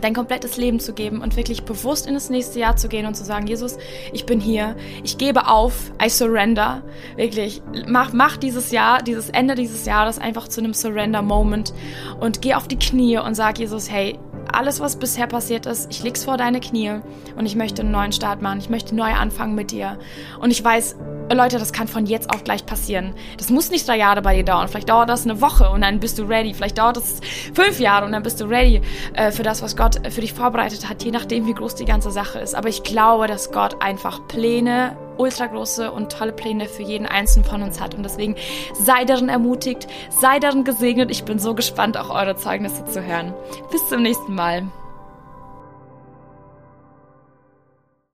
dein 0.00 0.14
komplettes 0.14 0.56
Leben 0.56 0.80
zu 0.80 0.92
geben 0.92 1.20
und 1.20 1.36
wirklich 1.36 1.64
bewusst 1.64 2.06
in 2.06 2.14
das 2.14 2.30
nächste 2.30 2.58
Jahr 2.58 2.76
zu 2.76 2.88
gehen 2.88 3.06
und 3.06 3.14
zu 3.14 3.24
sagen, 3.24 3.46
Jesus, 3.46 3.78
ich 4.12 4.26
bin 4.26 4.40
hier, 4.40 4.76
ich 5.02 5.18
gebe 5.18 5.46
auf, 5.46 5.92
I 6.04 6.08
surrender. 6.08 6.82
Wirklich, 7.16 7.62
mach, 7.86 8.12
mach 8.12 8.36
dieses 8.36 8.70
Jahr, 8.70 9.02
dieses 9.02 9.30
Ende 9.30 9.54
dieses 9.54 9.86
Jahres 9.86 10.18
einfach 10.18 10.48
zu 10.48 10.60
einem 10.60 10.74
Surrender-Moment 10.74 11.72
und 12.20 12.42
geh 12.42 12.54
auf 12.54 12.68
die 12.68 12.78
Knie 12.78 13.18
und 13.18 13.34
sag 13.34 13.58
Jesus, 13.58 13.90
hey, 13.90 14.18
alles, 14.52 14.80
was 14.80 14.96
bisher 14.96 15.26
passiert 15.26 15.66
ist, 15.66 15.90
ich 15.90 16.02
leg's 16.02 16.24
vor 16.24 16.36
deine 16.36 16.60
Knie 16.60 17.00
und 17.36 17.46
ich 17.46 17.56
möchte 17.56 17.82
einen 17.82 17.90
neuen 17.90 18.12
Start 18.12 18.42
machen. 18.42 18.58
Ich 18.58 18.70
möchte 18.70 18.94
neu 18.94 19.12
anfangen 19.12 19.54
mit 19.54 19.70
dir. 19.70 19.98
Und 20.40 20.50
ich 20.50 20.62
weiß, 20.62 20.96
Leute, 21.32 21.58
das 21.58 21.72
kann 21.72 21.88
von 21.88 22.06
jetzt 22.06 22.30
auf 22.30 22.44
gleich 22.44 22.66
passieren. 22.66 23.14
Das 23.38 23.50
muss 23.50 23.70
nicht 23.70 23.88
drei 23.88 23.96
Jahre 23.96 24.22
bei 24.22 24.36
dir 24.36 24.44
dauern. 24.44 24.68
Vielleicht 24.68 24.88
dauert 24.88 25.08
das 25.08 25.24
eine 25.24 25.40
Woche 25.40 25.70
und 25.70 25.80
dann 25.80 25.98
bist 25.98 26.18
du 26.18 26.24
ready. 26.24 26.54
Vielleicht 26.54 26.78
dauert 26.78 26.96
das 26.96 27.20
fünf 27.54 27.80
Jahre 27.80 28.04
und 28.04 28.12
dann 28.12 28.22
bist 28.22 28.40
du 28.40 28.44
ready 28.44 28.82
äh, 29.14 29.32
für 29.32 29.42
das, 29.42 29.62
was 29.62 29.76
Gott 29.76 30.00
für 30.10 30.20
dich 30.20 30.32
vorbereitet 30.32 30.88
hat, 30.88 31.02
je 31.02 31.10
nachdem, 31.10 31.46
wie 31.46 31.54
groß 31.54 31.74
die 31.76 31.86
ganze 31.86 32.10
Sache 32.10 32.38
ist. 32.38 32.54
Aber 32.54 32.68
ich 32.68 32.82
glaube, 32.82 33.26
dass 33.26 33.50
Gott 33.50 33.82
einfach 33.82 34.26
Pläne 34.28 34.96
ultra 35.16 35.46
große 35.46 35.90
und 35.90 36.12
tolle 36.12 36.32
Pläne 36.32 36.66
für 36.66 36.82
jeden 36.82 37.06
einzelnen 37.06 37.44
von 37.44 37.62
uns 37.62 37.80
hat. 37.80 37.94
Und 37.94 38.02
deswegen 38.02 38.36
sei 38.78 39.04
darin 39.04 39.28
ermutigt, 39.28 39.86
sei 40.10 40.38
darin 40.38 40.64
gesegnet. 40.64 41.10
Ich 41.10 41.24
bin 41.24 41.38
so 41.38 41.54
gespannt, 41.54 41.96
auch 41.96 42.10
eure 42.10 42.36
Zeugnisse 42.36 42.84
zu 42.84 43.02
hören. 43.02 43.32
Bis 43.70 43.88
zum 43.88 44.02
nächsten 44.02 44.34
Mal. 44.34 44.64